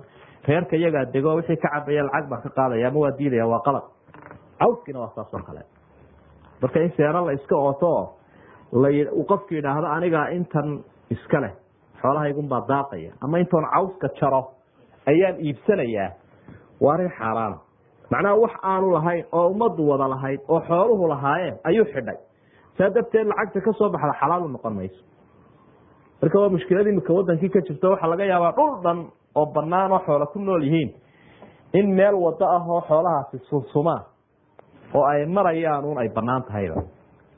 [0.48, 3.84] reerka iyagaa dego wixii ka cabaya lacag baan ka qaadaya ama waa diidaya waa qalad.
[4.60, 5.62] Cawskiina waa saas oo kale.
[6.62, 7.92] Marka in seero la iska ooto
[8.72, 11.52] uu qofku yidhaahdo aniga intan iska leh
[12.02, 13.12] xoolahaygunbaa daaqaya.
[13.24, 14.42] Ama intoon cawska jaro
[15.06, 16.10] ayaan iibsanayaa
[16.80, 17.58] waa arrin xaaraana
[18.10, 22.18] macnaha wax aanu lahayn oo ummaddu wada lahayd oo xooluhu lahaayeen ayuu xidhay.
[22.78, 25.00] Saa darteed lacagta ka soo baxda xalaalu noqon mayso
[26.22, 28.98] marka waa mushkilad imika wadankii ka jirto waxaa laga yaabaa dhul dhan
[29.34, 30.90] oo banaan oo xoola ku nool yihiin.
[31.72, 34.02] In meel wado ah oo xoolahaasi sunsumaan
[34.94, 36.82] oo ay marayaan un ay banaan tahayba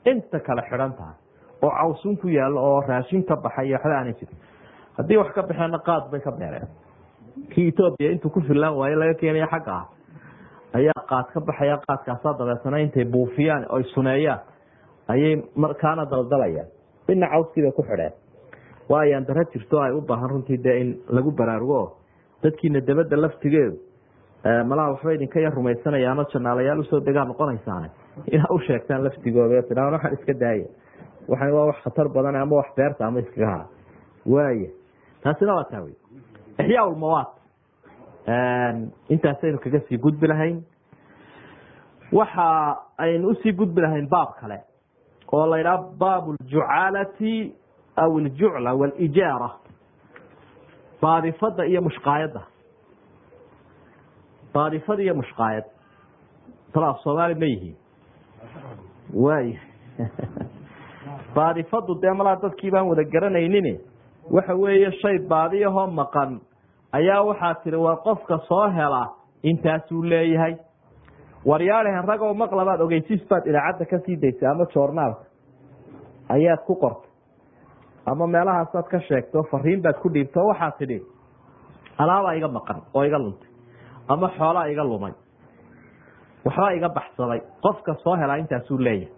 [0.05, 1.15] inta kale xidhan tahay
[1.61, 4.37] oo cawsun ku yaallo oo raashin ka baxay waxba aanay jirin.
[4.97, 6.67] Haddii wax ka baxeenna qaad bay ka beereen.
[7.51, 9.85] Kii etoobiya intuu ku fillaan waaye laga keenaya xagga ah.
[10.73, 14.39] Ayaa qaad ka baxaya qaadkaasaa dabeetana intay buufiyaan oy suneeyaan
[15.07, 16.67] ayay markaana daldalayaan
[17.07, 18.13] midna cawskii bay ku xidheen
[18.89, 21.81] waa ayaan daro jirto ay u baahan runtii dee in lagu baraarugo
[22.43, 23.77] dadkiina dabadda laftigeedu
[24.69, 27.89] malaha waxba idinka yar rumaysanaya ama janaalayaal u soo degaa noqonaysaane?
[28.31, 30.67] Inaa u sheegtaan laftigooda tidhaa waxaan iska daaya
[31.27, 33.65] waxan waa wax khatar badan ama wax beerta ama iskaga haa.
[34.25, 34.69] Waaya
[35.23, 35.95] taasina waa taa wey
[36.59, 37.27] ixyaa ulmawaad
[39.09, 40.61] intaasaynu kaga sii gudbi lahayn.
[42.11, 44.59] Waxa aynu u sii gudbi lahayn baab kale
[45.33, 47.53] oo la ydhaha baab ljucaalati
[48.03, 49.49] aw iljucla walijaara
[51.01, 52.41] baadifada iyo mushqaayadda
[54.53, 55.65] baadifada iyo mushqaayad
[56.73, 57.75] talaaf soomaali ma yihiin
[59.25, 59.49] waay
[61.35, 63.67] baadifadu dee malaa dadkii baan wada garanaynin
[64.35, 66.39] waxa weeye shay baadiyahoo maqan
[66.99, 69.03] ayaa waxaa tiri war qofka soo hela
[69.43, 70.55] intaasuu leeyahay
[71.45, 75.23] waryaalihan ragoo maqlabaad ogeysiis baad idaacadda ka sii daysay ama joornaalka
[76.35, 77.08] ayaad ku qortay
[78.11, 80.99] ama meelahaasaad ka sheegto fariin baad ku dhiibto waxaa tidhi
[81.97, 83.49] alaabaa iga maqan oo iga luntay
[84.07, 85.13] ama xoolaa iga lumay
[86.45, 89.13] waxbaa iga baxsaday qofka soo helaa intaasuu leeyahay.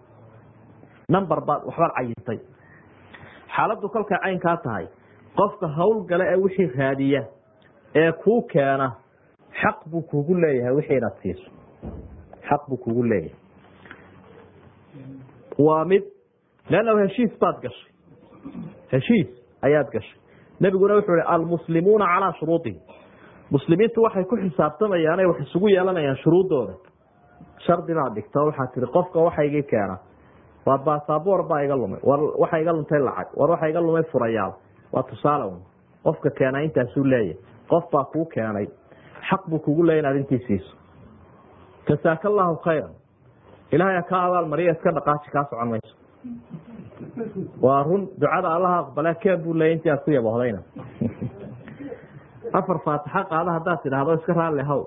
[1.14, 2.38] Number baad waxbaad cayintay.
[3.54, 4.86] Xaaladdu kolkay caynkaa tahay
[5.38, 7.22] qofka hawlgale ee wixii raadiya
[8.02, 8.88] ee kuu keena
[9.60, 11.48] xaq buu kugu leeyahay wixii inaad siiso.
[12.48, 13.38] Xaq buu kugu leeyahay.
[15.58, 16.02] Waa mid
[16.70, 17.91] leannahu heshiis baad gashay
[18.92, 19.28] heshiis
[19.62, 20.18] ayaad gashay
[20.60, 22.80] nebiguna wuxuu ihi almuslimuuna calaa shuruudihim.
[23.50, 26.74] Muslimiintu waxay ku xisaabtamayaan ay wax isugu yeelanayaan shuruuddooda.
[27.66, 29.96] Shardi baad dhigto waxaa tiri qofka waxa igi keena
[30.66, 34.52] waa basaboor baa iga lumay war waxa iga luntay lacag war waxa iga lumay furayaal
[34.92, 35.60] waa tusaale un.
[36.04, 37.36] Qofka keena intaasuu leeyahy
[37.68, 38.66] qof baa kuu keenay
[39.28, 40.76] xaq buu kugu leeya inaad intii siiso.
[41.88, 42.94] Jasaaka allahu khayran.
[43.72, 45.94] Ilaahay ka abaal mariya iska kaa socon mayso
[47.66, 50.60] waa run ducada allaha aqbale keen buu leeyay intii aad ku yabohdayna
[52.60, 54.80] afar faatixo qaada haddaad tidhaahdo iska raalli haw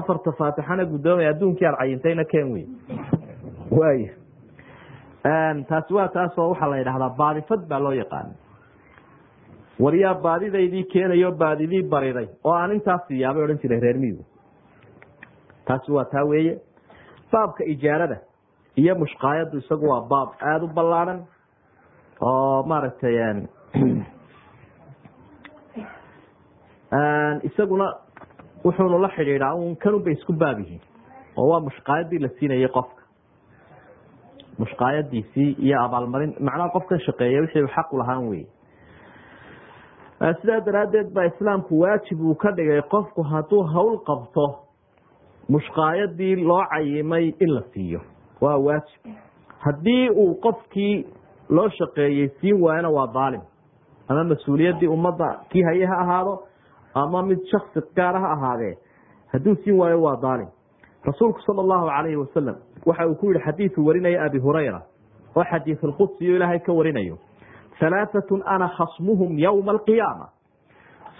[0.00, 2.66] afarta faatixana guddoomay adduunkii aad cayintayna keen wey
[3.78, 4.00] waay
[5.70, 8.32] taasi waa taasoo waxaa la yidhahdaa baadifad baa loo yaqaana
[9.84, 14.24] waryaa baadidaydii keenayo baadidii bariday oo aan intaas siiyaabay odhan jiray reer miyigu.
[15.66, 16.54] Taasi waa taa weeye.
[17.32, 18.16] Baabka ijaarada
[18.82, 21.20] iyo mushqaayadu isagu waa baab aada u ballaadhan
[22.20, 23.16] oo maaragtay
[27.48, 27.92] isaguna
[28.64, 30.80] wuxuunu la xidhiidhaa un kanunbay isku baab yihiin.
[31.36, 33.02] Oo waa mushqaayadii la siinayay qofka.
[34.58, 38.46] Mushqaayadiisii iyo abaalmarin macnaha qofkan shaqeeya wixii xaqu lahaan wey
[40.18, 44.46] sidaa daraaddeed baa islaamku waajib uu ka dhigay qofku hadduu hawl qabto
[45.48, 48.00] mushqaayadii loo cayimay in la siiyo.
[48.40, 49.14] Waa waajib.
[49.58, 51.06] Haddii uu qofkii
[51.50, 53.40] loo shaqeeyey siin waayona waa daalim.
[54.08, 56.42] Ama mas'uuliyaddii ummadda kii haye ha ahaado
[56.94, 58.74] ama mid shaksi gaara ha ahaadee
[59.32, 60.48] hadduu siin waayo waa daalim.
[61.04, 64.80] Rasuulku sala allahu calayhi wasalam waxa uu ku yihi xadiidu warinaya abi hurayra
[65.36, 67.18] oo xadiisulqudsiyo ilaahay ka warinayo.
[67.80, 70.26] Halaatatun ana khasmuhum yowma alqiyaama.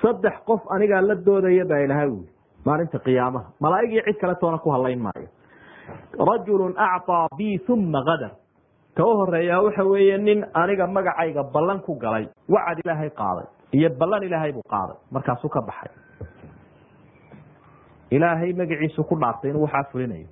[0.03, 2.26] Saddex qof anigaa la doodaya baa ilahay ui
[2.64, 3.47] maalinta qiyaamaha.
[3.61, 5.29] Malaa'igii cid kale toona ku hadlayn maayo.
[6.18, 8.31] Rajulun acطaa bi uma gadar
[8.99, 13.46] ka u horeeyaa waxa weeye nin aniga magacayga ballan ku galay wacad ilaahay qaaday
[13.78, 15.92] iyo ballan ilaahay buu qaaday markaasuu ka baxay.
[18.11, 20.26] Ilaahay magaciisu ku dhaartay inuu waxaa fulinayo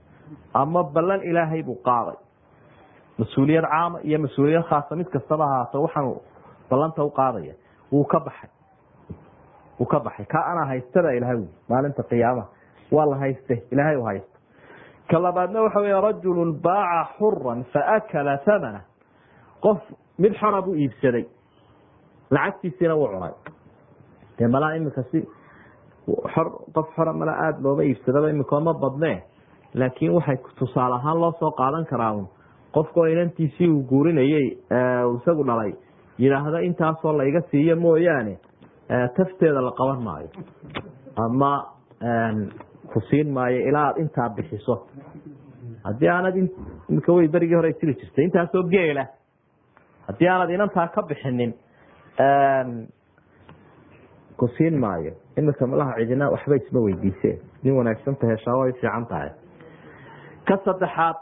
[0.55, 2.17] ama ballan ilaahay buu qaaday.
[3.21, 6.13] Mas'uuliyad caama iyo mas'uuliyad khaasa mid kastaba ahaato waxaanu
[6.71, 7.55] ballanta u qaadaya
[7.93, 8.51] wuu ka baxay.
[9.79, 10.27] Wuu ka baxay.
[10.27, 11.39] Ka anaa haystada ilahay
[11.69, 12.49] maalinta qiyaamaha.
[12.93, 14.36] Waa la hayste ilaahay u haysto
[15.11, 18.81] ka labaadna waxa wey rajulu baaca xuran faakala hamana
[19.63, 19.79] qof
[20.19, 21.25] mid xora buu iibsaday
[22.31, 23.33] lacagtiisiina wuu cunay.
[24.39, 25.23] Dee malaa imika si
[26.35, 29.23] xor qof xora mala aada looma iibsadaba imika ma badnee
[29.75, 32.27] laakiin waxay tusaale ahaan loo soo qaadan karaa un
[32.75, 34.47] qofkoo inantiisii uu guurinayey
[35.17, 35.73] isagu dhalay
[36.19, 38.39] yidhaahda intaasoo la iga siiyo mooyaane
[39.17, 40.29] tafteeda la qaban maayo.
[41.17, 41.53] Ama
[42.97, 44.75] ku siin maayo ilaa aad intaa bixiso.
[45.85, 46.37] Haddii aanad
[46.89, 49.05] imika wey berigii hore jiri jirtay intaasoo geela.
[50.09, 51.53] Haddii aanad inantaa ka bixinin
[54.37, 55.13] ku siin maayo.
[55.37, 59.31] Imika malaha cidina waxba isma weydiiseen nin wanaagsanta heshaa way fiican tahay.
[60.49, 61.17] Ka saddexaad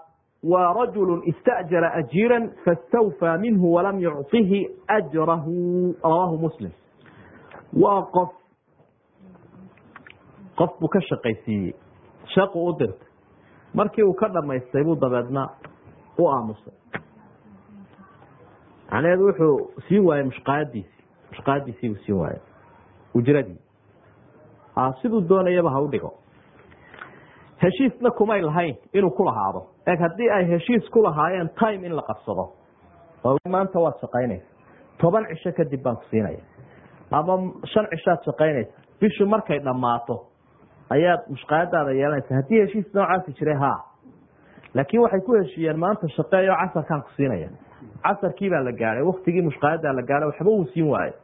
[0.53, 5.95] waa rajulu ista'jara ajiira fastawfaa minhu walam yucطihi ajrahu.
[6.05, 6.71] Rawaahu muslim.
[7.83, 8.31] Waa qof
[10.59, 11.75] qof buu ka shaqaysiiyey
[12.35, 13.09] shaqu u dirtay.
[13.75, 15.49] Markii uu ka dhamaystay buu dabeedna
[16.19, 16.75] u aamusay.
[18.93, 22.41] Macnaheedu wuxuu siin waayey mushqaayadiisii mushqaayadiisii buu siin waayey
[23.15, 23.59] ujradii.
[25.03, 26.11] Siduu doonayaba ha u dhigo.
[27.63, 29.67] Heshiisna kumay lahayn inuu ku lahaado.
[29.87, 32.53] Eeg haddii ay heshiis ku lahaayeen time in la qabsado
[33.49, 34.47] maanta waad shaqaynaysa.
[34.99, 36.41] Toban cisho kadib baan ku siinaya.
[37.11, 37.35] Ama
[37.73, 38.73] shan cishaad shaqaynaysa.
[39.01, 40.27] Bishu markay dhammaato
[40.97, 43.73] ayaad mushqaayadaada yeelanaysa haddii heshiis noocaasi jiray ha
[44.75, 47.49] laakiin waxay ku heshiiyeen maanta shaqeeyo casarkaan ku siinaya.
[48.05, 51.15] Casarkii baa la gaadhay waktigii mushqaayadaa la gaadhay waxba uu siin waayo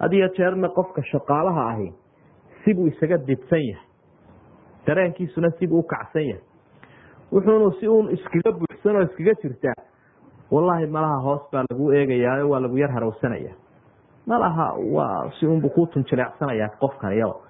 [0.00, 1.88] had jeerna qofka shaqaalaha ahi
[2.64, 3.86] sibuu isaga dibsan yahay.
[4.86, 6.42] Dareenkiisuna sibuu ukacsan yahay.
[7.32, 9.74] Wuxuunu si uun iskaga buuxsan oo iskaga jirtaa
[10.50, 13.52] wallaahi malaha hoos baa lagu eegayaayo waa lagu yar harawsanaya
[14.26, 17.40] malaha waa si unbu ku tunjileecsanaya qofkan iyado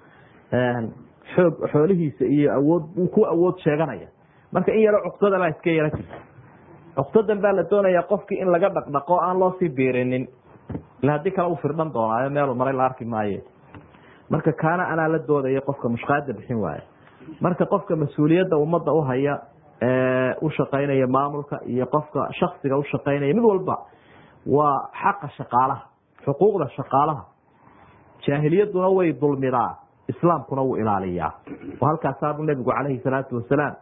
[1.35, 2.83] xoog xoolihiisa iyo awood
[3.13, 4.07] ku awood sheeganaya.
[4.51, 6.15] Marka in yaro cuqdada baa iska yaro jirta
[6.95, 10.27] cuqdadan baa la doonayaa qofkii in laga dhaqdhaqo aan loo sii biirinin.
[11.03, 13.43] Ila haddii kale u firdhan doonaayo meelu maray la arki maaye.
[14.29, 16.81] Marka kaana anaa la doodaya qofka mushqaada bixin waaya
[17.41, 19.33] marka qofka mas'uuliyadda ummadda uhaya
[20.41, 23.75] u shaqaynaya maamulka iyo qofka shaksiga ushaqaynaya mid walba
[24.45, 25.83] waa xaqa shaqaalaha
[26.25, 27.23] xuquuqda shaqaalaha.
[28.25, 29.71] Jaahiliyaduna way dulmidaa
[30.07, 31.31] islaamkuna wuu ilaaliyaa.
[31.81, 33.75] Oo halkaasaabuu nebigu calayhi salaatu wasalaam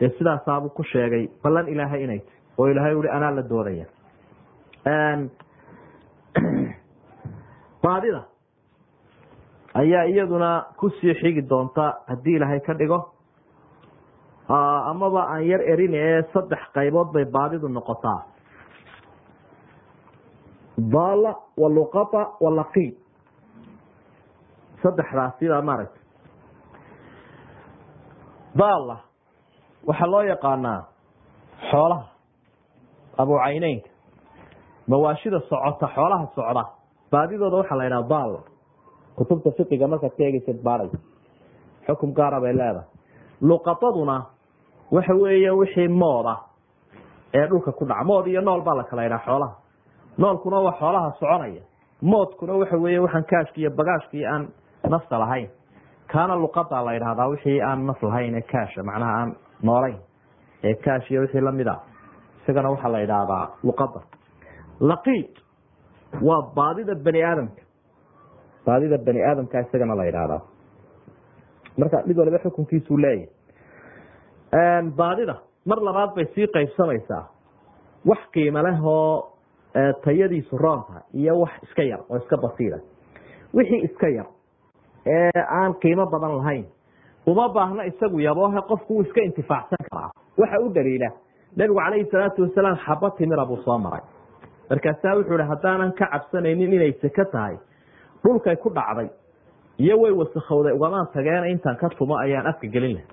[0.00, 3.86] dee sidaasaabuu ku sheegay ballan ilaahay inay tahy oo ilaahay ui anaa la doodaya.
[7.82, 8.22] Baadida
[9.74, 13.14] ayaa iyaduna ku sii xigi doonta haddii ilaahay ka dhigo.
[14.48, 18.22] Amaba aan yar erin ee saddex qaybood bay baadidu noqotaa.
[20.78, 23.07] Daala waluqata walaqiid
[24.82, 26.02] saddexdaas sidaa maaragtay.
[28.58, 28.96] Daala
[29.88, 30.80] waxaa loo yaqaanaa
[31.70, 32.06] xoolaha
[33.22, 33.88] abucayneynka
[34.90, 36.64] mawaashida socota xoolaha socda.
[37.12, 38.40] Baadidooda waxaa la yidhaha daala
[39.16, 40.90] kutubta fiqiga markaad ka eegeysid baaray.
[41.86, 42.86] Xukum gaara bay leedahay.
[43.48, 44.16] Luqataduna
[44.92, 46.34] waxa weeye wixii mooda
[47.34, 48.04] ee dhulka ku dhaca.
[48.04, 49.54] Mood iyo nool baa la kala yidhaha xoolaha.
[50.18, 51.62] Noolkuna waa xoolaha soconaya.
[52.02, 54.44] Moodkuna waxa weeye waxaan kaashka iyo bagaashka iyo aan
[54.90, 55.48] nafta lahayn.
[56.12, 59.30] Kaana luqada la yidhahdaa wixii aan naf lahayn kaasha macnaha aan
[59.62, 59.98] noolayn
[60.64, 61.76] ee kaash iyo wixii la mid a
[62.42, 64.00] isagana waxaa la yidhaahdaa luqada
[64.90, 65.32] laqiid
[66.28, 67.62] waa baadida bani aadamka.
[68.66, 70.40] Baadida bani aadamka isagana la yidhaahdaa.
[71.78, 73.28] Marka mid waliba xukunkiisuu leeyahy
[74.96, 75.34] baadida
[75.66, 77.24] mar labaad bay sii qaybsamaysaa
[78.06, 79.32] wax qiimo leh oo
[80.04, 82.78] tayadiisu roonta iyo wax iska yar oo iska basiira
[83.54, 84.26] wixii iska yar
[85.16, 86.64] ee aan qiimo badan lahayn.
[87.26, 91.10] Uma baahna isagu yaboohe qofku wuu iska intifaacsan karaa waxa u daliila.
[91.56, 94.00] Nebigu calayhi salaatu wasalaam xaba timira buu soo maray.
[94.70, 97.56] Markaasaa wuxuu ihi haddaanan ka cabsanaynin inay seke tahay
[98.24, 99.08] dhulkay ku dhacday
[99.78, 103.06] iyo way wasakhowday ugamaan tageena intaan ka tumo ayaan afka gelin laha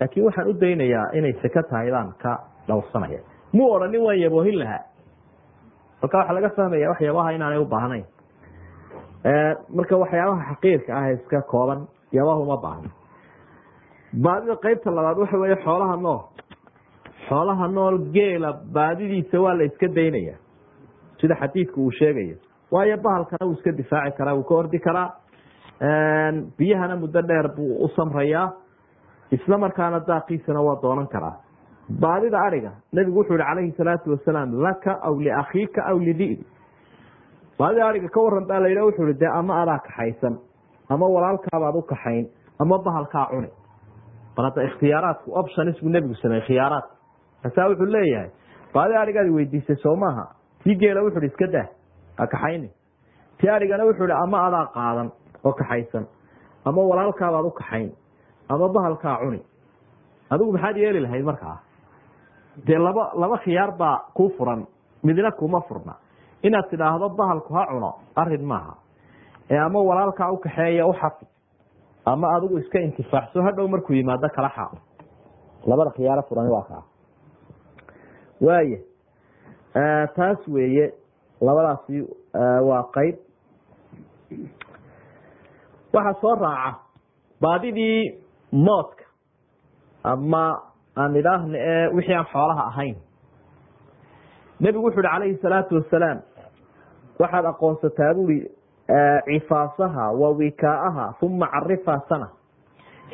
[0.00, 2.32] laakiin waxaan u daynayaa inay seke tahay baan ka
[2.68, 3.20] dhowrsanaya.
[3.52, 4.82] Muu odhanin waan yaboohin lahaa.
[6.02, 8.04] Marka waxaa laga fahmaya wax yabaha inaanay u baahnayn
[9.24, 12.90] marka waxyaabaha xaqiirka ah iska kooban yabaha uma baahno
[14.12, 16.20] baadida qeybta labaad waxa weeye xoolaha nool.
[17.28, 20.34] Xoolaha nool geela baadidiisa waa la iska daynaya
[21.20, 22.36] sida xadiidku uu sheegayo
[22.70, 25.10] waayo bahalkana wuu iska difaaci karaa wuu ka ordi karaa.
[26.58, 28.52] Biyahana muddo dheer buu u samrayaa.
[29.30, 31.36] Isla markaana daaqiisana waa doonan karaa.
[32.00, 36.44] Baadida ariga nebigu wuxuu yihi calayhi salaatu wasalaam laka aw liakhiika aw lidi'bi
[37.58, 40.34] baadida ariga ka waran baa la yidhi wuxuu ihi dee ama adaa kaxaysan
[40.88, 42.26] ama walaalkaabaad u kaxayn
[42.60, 43.50] ama bahalkaa cuni.
[44.36, 46.86] Bal hadda ikhtiyaaraadku options buu nebigu sameeyey khiyaaraad
[47.44, 48.30] markaasaa wuxuu leeyahay
[48.74, 50.24] baadida arigaadi weydiisay soo maaha
[50.64, 51.66] tii geela wuxu ihi iska dah
[52.18, 52.68] ha kaxayni
[53.38, 55.08] tii arigana wuxuu ihi ama adaa qaadan
[55.44, 56.04] oo kaxaysan
[56.64, 57.90] ama walaalkaabaad u kaxayn
[58.48, 59.40] ama bahalkaa cuni.
[60.30, 61.56] Adigu maxaad yeeli lahayd markaa?
[62.66, 64.66] Dee laba laba khiyaar baa kuu furan
[65.04, 65.94] midna kuma furna
[66.42, 68.74] inaad tidhaahdo bahalku ha cuno arrin maaha.
[69.50, 71.28] Ee ama walaalkaa ukaxeeya uxafid
[72.04, 74.72] ama adigu iska intifaacso hadhow markuu yimaado kala xaaq
[75.66, 76.82] labada khiyaaro furan waa kaa.
[78.40, 78.78] Waaya
[80.16, 80.86] taas weeye
[81.40, 81.96] labadaasi
[82.68, 83.16] waa qeyb
[85.94, 86.78] waxaa soo raaca
[87.40, 88.20] baadidii
[88.52, 89.04] moodka
[90.04, 90.44] ama
[90.96, 92.96] aan idhaahna ee wixii aan xoolaha ahayn.
[94.60, 96.18] Nebigu wuxu uhi calayhi salaatu wasalaam
[97.20, 98.38] waxaad aqoonsataa buri
[99.28, 102.28] cifaasaha wa wikaa'aha uma carifaa sana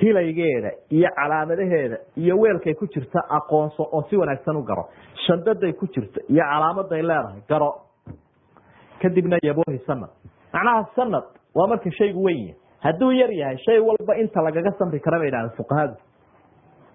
[0.01, 4.85] hilaygeeda iyo calaamadaheeda iyo weelkay ku jirta aqoonso oo si wanaagsan u garo.
[5.27, 7.71] Shandaday ku jirta iyo calaamaday leedahay garo.
[9.03, 10.11] Kadibna yaboohi sanad.
[10.53, 11.25] Macnaha sanad
[11.55, 12.55] waa marka shaygu weyn yahay.
[12.85, 15.95] Hadduu yar yahay shay walba inta lagaga samri kara bay idhahda fuqahadu.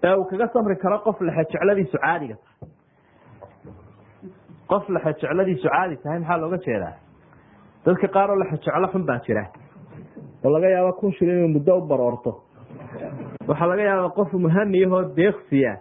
[0.03, 2.69] Ee uu kaga samri karo qof lexejecladiisu caadiga tahay
[4.71, 6.93] qof lexejecladiisu caadi tahay maxaa looga jeedaa?
[7.85, 9.43] Dadka qaar oo lexejeclo xun baa jira.
[10.45, 12.31] Oo laga yaabo kun shil inuu muddo u baroorto.
[13.47, 15.73] Waxaa laga yaaba qof muhaniyahoo deeksiya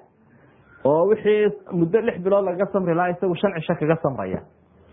[0.84, 4.40] oo wixii muddo lix bilood lagaga samri lahaa isagu shan cisho kaga samraya.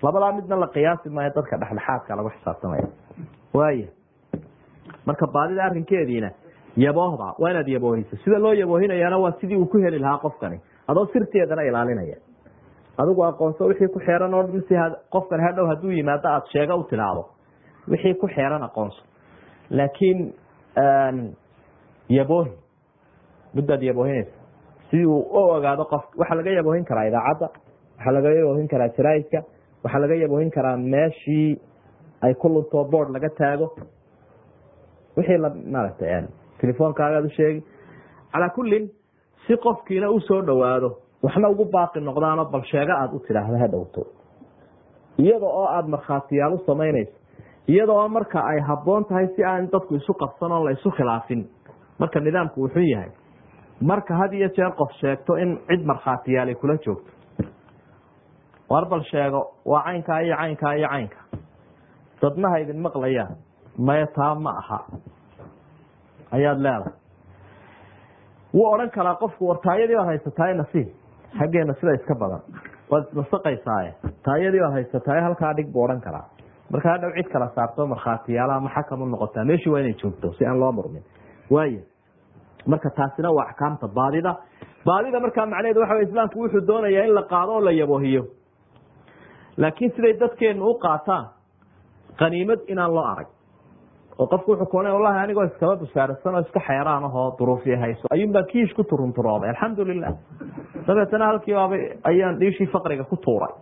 [0.03, 2.87] Labadaa midna la qiyaasi maayo dadka dhexdhexaadka lagu xisaabtamaya.
[3.53, 3.87] Waaya
[5.07, 6.29] marka baadida arrinkeediina
[6.77, 8.15] yaboohda waa inaad yaboohiso.
[8.23, 10.59] Sida loo yaboohinayaana waa sidii uu ku heli lahaa qofkani.
[10.87, 12.17] Adoo sirteedana ilaalinaya
[12.97, 14.75] adigu aqoonso wixii ku xeeran oo dhan si
[15.13, 17.23] qofkani hadhow hadduu yimaado aada sheego u tidaahdo
[17.91, 19.01] wixii ku xeeran aqoonso
[19.69, 20.33] laakiin
[22.09, 22.51] yaboohi
[23.55, 24.31] midbaad yaboohinaysa.
[24.89, 27.47] Sidii uu u ogaado qof waxaa laga yaboohin karaa idaacadda
[27.97, 29.39] waxaa laga yaboohin karaa jaraaidka
[29.83, 31.59] waxaa laga yaboohin karaa meeshii
[32.21, 33.67] ay ku luntoo board laga taago.
[35.17, 36.23] Wixii la maaragtay
[36.61, 37.63] telefoonkaagaad u sheegi.
[38.31, 38.89] Calaa kullin
[39.47, 40.89] si qofkiina u soo dhowaado
[41.25, 44.01] waxna ugu baaqi noqdaanoo bal sheego aada u tidhaahdo ha dhowto.
[45.23, 47.13] Iyada oo aada markhaatiyaal u samaynayso
[47.73, 51.41] iyada oo marka ay habboon tahay si aan dadku isu qabsan oon la khilaafin.
[51.99, 53.11] Marka nidaamku wuxuu yahay
[53.81, 57.11] marka had iyo jeer qof sheegto in cid markhaatiyaal ay kula joogto.
[58.69, 61.17] War bal sheego waa caynkaa iyo caynkaa iyo caynka.
[62.21, 63.35] Dadnaha idin maqlayaan
[63.77, 64.79] maya taa ma aha.
[66.31, 66.93] Ayaad leedahay.
[68.53, 70.87] Wuu odhan karaa qofku war taayadii baad haysataay nasiib
[71.39, 72.41] xaggeena sida iska badan.
[72.91, 73.91] Waad ismasaqaysaaye
[74.25, 76.25] taayadii baad haysataay halkaa dhig buu odhan karaa.
[76.71, 80.45] Marka hadhow cid kala saarto markhaatiyaalaha ma xakam u noqotaa meeshii waa inay joogto si
[80.45, 81.03] aan loo murmin.
[81.51, 81.81] Waaya
[82.65, 84.31] marka taasina waa axkaamta baadida
[84.85, 88.23] baadida markaa macnaheedu waxa islaamku wuxuu doonayaa in la qaado oo la yaboohiyo.
[89.57, 91.25] Laakiin siday dadkeenu u qaataan
[92.19, 93.27] qaniimad inaan loo arag
[94.19, 98.07] oo qofku wuxuu kuona wallahi anigoo iskaba bushaarasan oo iska xeeraan ahoo duruufii hayso.
[98.15, 100.13] Ayuunbaa kiish ku turunturooday alxamdulilah
[100.87, 101.75] dabeetana halkii baaba
[102.09, 103.53] ayaan dhiishii faqriga ku tuuray.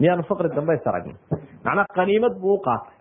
[0.00, 1.14] Miyaanu faqri dambe is aragna
[1.64, 2.94] macnaa qaniimad buu u qaatay.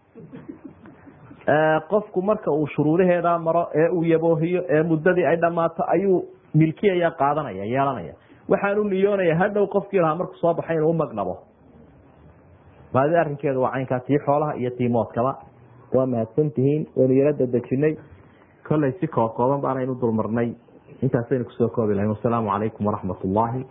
[1.90, 6.20] Qofku marka uu shuruudaheeda maro ee uu yaboohiyo ee muddadii ay dhammaato ayuu
[6.54, 8.14] milkiyaya qaadanaya yeelanaya.
[8.52, 11.36] Waxaan u niyoonaya hadhow qofkii lahaa markuu soo baxay inuu umagnabo
[12.94, 15.32] baadi arrinkeedu waa caynkaa tii xoolaha iyo tii moodkaba
[15.94, 17.94] waa mahadsan tihiin waynu yaro dadejinay
[18.68, 20.50] kollay si koob kooban baanaynu dulmarnay.
[21.04, 23.62] Intaasaynu ku soo koobi lahayn wasalaamu calaykum waraxmat ullaahi